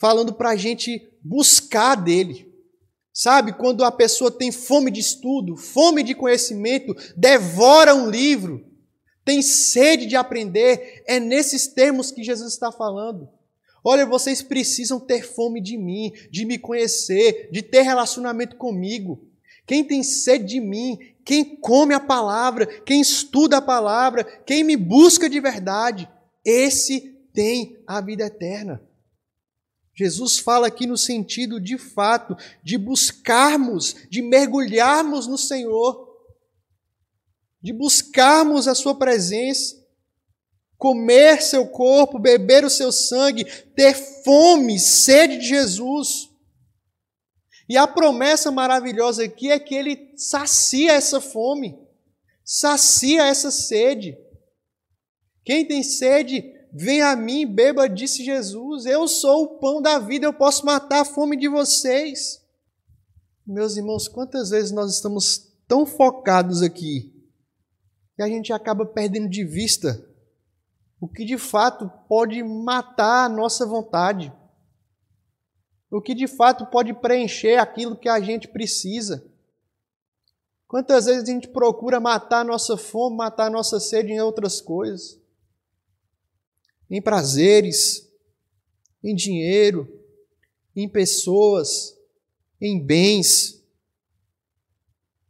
falando 0.00 0.32
para 0.32 0.50
a 0.50 0.56
gente 0.56 1.06
buscar 1.22 1.94
dele. 1.94 2.50
Sabe, 3.12 3.52
quando 3.52 3.84
a 3.84 3.92
pessoa 3.92 4.30
tem 4.30 4.50
fome 4.50 4.90
de 4.90 5.00
estudo, 5.00 5.56
fome 5.56 6.02
de 6.02 6.14
conhecimento, 6.14 6.94
devora 7.14 7.94
um 7.94 8.08
livro, 8.08 8.64
tem 9.24 9.42
sede 9.42 10.06
de 10.06 10.16
aprender, 10.16 11.02
é 11.06 11.20
nesses 11.20 11.66
termos 11.66 12.10
que 12.10 12.24
Jesus 12.24 12.54
está 12.54 12.72
falando. 12.72 13.28
Olha, 13.84 14.06
vocês 14.06 14.42
precisam 14.42 14.98
ter 14.98 15.22
fome 15.22 15.60
de 15.60 15.76
mim, 15.76 16.12
de 16.30 16.46
me 16.46 16.58
conhecer, 16.58 17.50
de 17.52 17.62
ter 17.62 17.82
relacionamento 17.82 18.56
comigo. 18.56 19.26
Quem 19.66 19.84
tem 19.84 20.02
sede 20.02 20.44
de 20.44 20.60
mim, 20.60 20.98
quem 21.24 21.56
come 21.56 21.92
a 21.92 22.00
palavra, 22.00 22.66
quem 22.66 23.00
estuda 23.00 23.58
a 23.58 23.62
palavra, 23.62 24.24
quem 24.46 24.64
me 24.64 24.76
busca 24.76 25.28
de 25.28 25.40
verdade, 25.40 26.08
esse 26.44 27.18
tem 27.32 27.78
a 27.86 28.00
vida 28.00 28.24
eterna. 28.24 28.82
Jesus 30.00 30.38
fala 30.38 30.68
aqui 30.68 30.86
no 30.86 30.96
sentido 30.96 31.60
de 31.60 31.76
fato 31.76 32.34
de 32.64 32.78
buscarmos, 32.78 33.94
de 34.08 34.22
mergulharmos 34.22 35.26
no 35.26 35.36
Senhor, 35.36 36.08
de 37.60 37.70
buscarmos 37.70 38.66
a 38.66 38.74
Sua 38.74 38.94
presença, 38.94 39.76
comer 40.78 41.42
seu 41.42 41.66
corpo, 41.66 42.18
beber 42.18 42.64
o 42.64 42.70
seu 42.70 42.90
sangue, 42.90 43.44
ter 43.76 43.92
fome, 44.24 44.78
sede 44.78 45.36
de 45.36 45.48
Jesus. 45.48 46.30
E 47.68 47.76
a 47.76 47.86
promessa 47.86 48.50
maravilhosa 48.50 49.24
aqui 49.24 49.50
é 49.50 49.58
que 49.58 49.74
Ele 49.74 50.14
sacia 50.16 50.92
essa 50.92 51.20
fome, 51.20 51.78
sacia 52.42 53.26
essa 53.26 53.50
sede. 53.50 54.16
Quem 55.44 55.66
tem 55.66 55.82
sede, 55.82 56.42
Vem 56.72 57.02
a 57.02 57.16
mim, 57.16 57.46
beba, 57.46 57.88
disse 57.88 58.24
Jesus. 58.24 58.86
Eu 58.86 59.08
sou 59.08 59.44
o 59.44 59.58
pão 59.58 59.82
da 59.82 59.98
vida, 59.98 60.26
eu 60.26 60.32
posso 60.32 60.64
matar 60.64 61.00
a 61.00 61.04
fome 61.04 61.36
de 61.36 61.48
vocês. 61.48 62.40
Meus 63.46 63.76
irmãos, 63.76 64.06
quantas 64.06 64.50
vezes 64.50 64.70
nós 64.70 64.94
estamos 64.94 65.52
tão 65.66 65.84
focados 65.84 66.62
aqui 66.62 67.12
que 68.14 68.22
a 68.22 68.28
gente 68.28 68.52
acaba 68.52 68.86
perdendo 68.86 69.28
de 69.28 69.44
vista 69.44 70.06
o 71.00 71.08
que 71.08 71.24
de 71.24 71.38
fato 71.38 71.90
pode 72.08 72.42
matar 72.42 73.24
a 73.24 73.28
nossa 73.28 73.66
vontade, 73.66 74.32
o 75.90 76.00
que 76.00 76.14
de 76.14 76.28
fato 76.28 76.66
pode 76.66 76.92
preencher 76.94 77.56
aquilo 77.56 77.96
que 77.96 78.08
a 78.08 78.20
gente 78.20 78.46
precisa. 78.46 79.26
Quantas 80.68 81.06
vezes 81.06 81.24
a 81.24 81.32
gente 81.32 81.48
procura 81.48 81.98
matar 81.98 82.40
a 82.40 82.44
nossa 82.44 82.76
fome, 82.76 83.16
matar 83.16 83.46
a 83.46 83.50
nossa 83.50 83.80
sede 83.80 84.12
em 84.12 84.20
outras 84.20 84.60
coisas? 84.60 85.19
Em 86.90 87.00
prazeres, 87.00 88.08
em 89.02 89.14
dinheiro, 89.14 89.88
em 90.74 90.88
pessoas, 90.88 91.96
em 92.60 92.84
bens. 92.84 93.62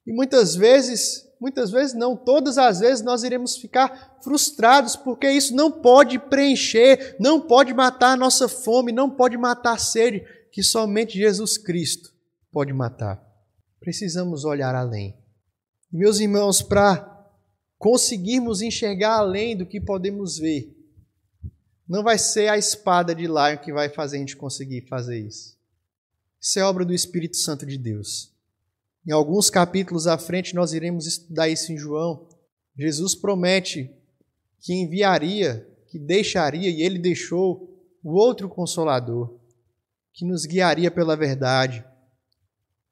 E 0.06 0.12
muitas 0.12 0.54
vezes, 0.54 1.28
muitas 1.40 1.70
vezes 1.70 1.94
não, 1.94 2.16
todas 2.16 2.58
as 2.58 2.80
vezes 2.80 3.04
nós 3.04 3.22
iremos 3.22 3.56
ficar 3.56 4.18
frustrados 4.22 4.96
porque 4.96 5.30
isso 5.30 5.54
não 5.54 5.70
pode 5.70 6.18
preencher, 6.18 7.16
não 7.20 7.40
pode 7.40 7.72
matar 7.74 8.12
a 8.12 8.16
nossa 8.16 8.48
fome, 8.48 8.90
não 8.90 9.10
pode 9.10 9.36
matar 9.36 9.74
a 9.74 9.78
sede 9.78 10.24
que 10.50 10.62
somente 10.62 11.18
Jesus 11.18 11.56
Cristo 11.56 12.12
pode 12.50 12.72
matar. 12.72 13.22
Precisamos 13.78 14.44
olhar 14.44 14.74
além. 14.74 15.16
Meus 15.92 16.20
irmãos, 16.20 16.60
para 16.62 17.06
conseguirmos 17.78 18.60
enxergar 18.60 19.16
além 19.16 19.56
do 19.56 19.66
que 19.66 19.80
podemos 19.80 20.38
ver, 20.38 20.79
não 21.90 22.04
vai 22.04 22.16
ser 22.16 22.48
a 22.48 22.56
espada 22.56 23.12
de 23.12 23.26
Lion 23.26 23.58
que 23.60 23.72
vai 23.72 23.88
fazer 23.88 24.16
a 24.16 24.20
gente 24.20 24.36
conseguir 24.36 24.82
fazer 24.82 25.18
isso. 25.18 25.58
Isso 26.40 26.56
é 26.60 26.62
obra 26.62 26.84
do 26.84 26.94
Espírito 26.94 27.36
Santo 27.36 27.66
de 27.66 27.76
Deus. 27.76 28.32
Em 29.04 29.10
alguns 29.10 29.50
capítulos 29.50 30.06
à 30.06 30.16
frente, 30.16 30.54
nós 30.54 30.72
iremos 30.72 31.04
estudar 31.04 31.48
isso 31.48 31.72
em 31.72 31.76
João. 31.76 32.28
Jesus 32.78 33.16
promete 33.16 33.90
que 34.60 34.72
enviaria, 34.72 35.68
que 35.88 35.98
deixaria, 35.98 36.70
e 36.70 36.80
ele 36.80 36.96
deixou, 36.96 37.68
o 38.04 38.12
outro 38.12 38.48
consolador, 38.48 39.36
que 40.12 40.24
nos 40.24 40.46
guiaria 40.46 40.92
pela 40.92 41.16
verdade, 41.16 41.84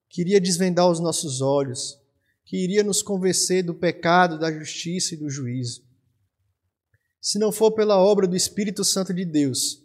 que 0.08 0.22
iria 0.22 0.40
desvendar 0.40 0.90
os 0.90 0.98
nossos 0.98 1.40
olhos, 1.40 1.96
que 2.44 2.56
iria 2.56 2.82
nos 2.82 3.00
convencer 3.00 3.62
do 3.62 3.74
pecado, 3.74 4.40
da 4.40 4.50
justiça 4.50 5.14
e 5.14 5.18
do 5.18 5.30
juízo 5.30 5.87
se 7.20 7.38
não 7.38 7.50
for 7.50 7.72
pela 7.72 7.98
obra 7.98 8.26
do 8.26 8.36
Espírito 8.36 8.84
Santo 8.84 9.12
de 9.12 9.24
Deus, 9.24 9.82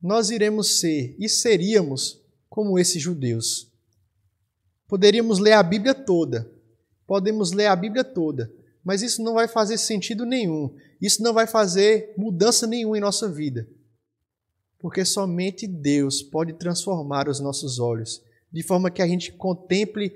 nós 0.00 0.30
iremos 0.30 0.80
ser 0.80 1.16
e 1.18 1.28
seríamos 1.28 2.20
como 2.48 2.78
esses 2.78 3.02
judeus. 3.02 3.72
Poderíamos 4.86 5.38
ler 5.38 5.52
a 5.52 5.62
Bíblia 5.62 5.94
toda, 5.94 6.50
podemos 7.06 7.52
ler 7.52 7.66
a 7.66 7.76
Bíblia 7.76 8.04
toda, 8.04 8.52
mas 8.82 9.02
isso 9.02 9.22
não 9.22 9.34
vai 9.34 9.48
fazer 9.48 9.78
sentido 9.78 10.26
nenhum, 10.26 10.74
isso 11.00 11.22
não 11.22 11.32
vai 11.32 11.46
fazer 11.46 12.14
mudança 12.16 12.66
nenhuma 12.66 12.98
em 12.98 13.00
nossa 13.00 13.28
vida. 13.30 13.68
Porque 14.78 15.04
somente 15.04 15.66
Deus 15.66 16.22
pode 16.22 16.52
transformar 16.54 17.28
os 17.28 17.40
nossos 17.40 17.78
olhos, 17.78 18.22
de 18.52 18.62
forma 18.62 18.90
que 18.90 19.00
a 19.00 19.06
gente 19.08 19.32
contemple 19.32 20.12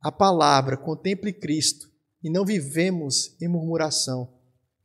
a 0.00 0.12
palavra, 0.12 0.76
contemple 0.76 1.32
Cristo 1.32 1.90
e 2.22 2.28
não 2.28 2.44
vivemos 2.44 3.34
em 3.40 3.48
murmuração 3.48 4.30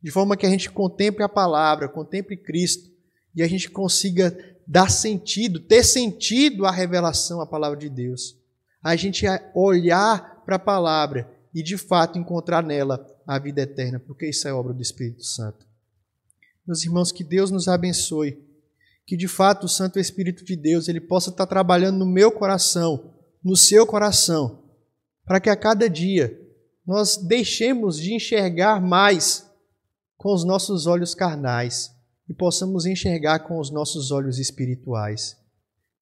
de 0.02 0.10
forma 0.10 0.36
que 0.36 0.46
a 0.46 0.50
gente 0.50 0.70
contemple 0.70 1.22
a 1.22 1.28
palavra, 1.28 1.88
contemple 1.88 2.36
Cristo 2.36 2.90
e 3.34 3.42
a 3.42 3.48
gente 3.48 3.70
consiga 3.70 4.36
dar 4.66 4.90
sentido, 4.90 5.60
ter 5.60 5.84
sentido 5.84 6.64
à 6.64 6.70
revelação, 6.70 7.40
à 7.40 7.46
palavra 7.46 7.78
de 7.78 7.88
Deus. 7.88 8.38
A 8.82 8.96
gente 8.96 9.26
olhar 9.54 10.42
para 10.44 10.56
a 10.56 10.60
palavra 10.60 11.30
e 11.54 11.62
de 11.62 11.76
fato 11.76 12.18
encontrar 12.18 12.62
nela 12.62 13.04
a 13.26 13.38
vida 13.38 13.62
eterna, 13.62 14.00
porque 14.00 14.28
isso 14.28 14.46
é 14.48 14.52
obra 14.52 14.72
do 14.72 14.80
Espírito 14.80 15.24
Santo. 15.24 15.66
Meus 16.66 16.84
irmãos, 16.84 17.12
que 17.12 17.24
Deus 17.24 17.50
nos 17.50 17.68
abençoe, 17.68 18.38
que 19.06 19.16
de 19.16 19.26
fato 19.26 19.64
o 19.64 19.68
Santo 19.68 19.98
Espírito 19.98 20.44
de 20.44 20.56
Deus 20.56 20.88
ele 20.88 21.00
possa 21.00 21.30
estar 21.30 21.46
trabalhando 21.46 21.98
no 21.98 22.06
meu 22.06 22.30
coração, 22.30 23.12
no 23.42 23.56
seu 23.56 23.86
coração, 23.86 24.62
para 25.24 25.40
que 25.40 25.50
a 25.50 25.56
cada 25.56 25.90
dia 25.90 26.40
nós 26.86 27.16
deixemos 27.16 27.98
de 27.98 28.14
enxergar 28.14 28.80
mais 28.80 29.49
com 30.20 30.34
os 30.34 30.44
nossos 30.44 30.86
olhos 30.86 31.14
carnais 31.14 31.90
e 32.28 32.34
possamos 32.34 32.84
enxergar 32.84 33.38
com 33.38 33.58
os 33.58 33.70
nossos 33.70 34.10
olhos 34.10 34.38
espirituais. 34.38 35.34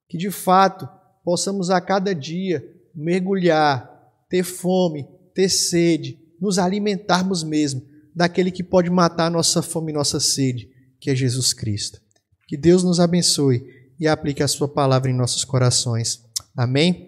Que 0.09 0.19
de 0.19 0.29
fato 0.29 0.89
possamos 1.25 1.71
a 1.71 1.81
cada 1.81 2.13
dia 2.13 2.65
mergulhar, 2.93 3.89
ter 4.29 4.43
fome, 4.43 5.07
ter 5.33 5.49
sede, 5.49 6.19
nos 6.41 6.59
alimentarmos 6.59 7.45
mesmo 7.45 7.81
daquele 8.13 8.51
que 8.51 8.65
pode 8.65 8.91
matar 8.91 9.31
nossa 9.31 9.63
fome 9.63 9.93
e 9.93 9.95
nossa 9.95 10.19
sede, 10.19 10.69
que 11.01 11.11
é 11.11 11.15
Jesus 11.15 11.53
Cristo. 11.53 12.01
Que 12.49 12.57
Deus 12.57 12.83
nos 12.83 12.99
abençoe 12.99 13.63
e 14.01 14.09
aplique 14.09 14.43
a 14.43 14.49
Sua 14.49 14.67
palavra 14.67 15.09
em 15.09 15.15
nossos 15.15 15.45
corações. 15.45 16.25
Amém? 16.57 17.08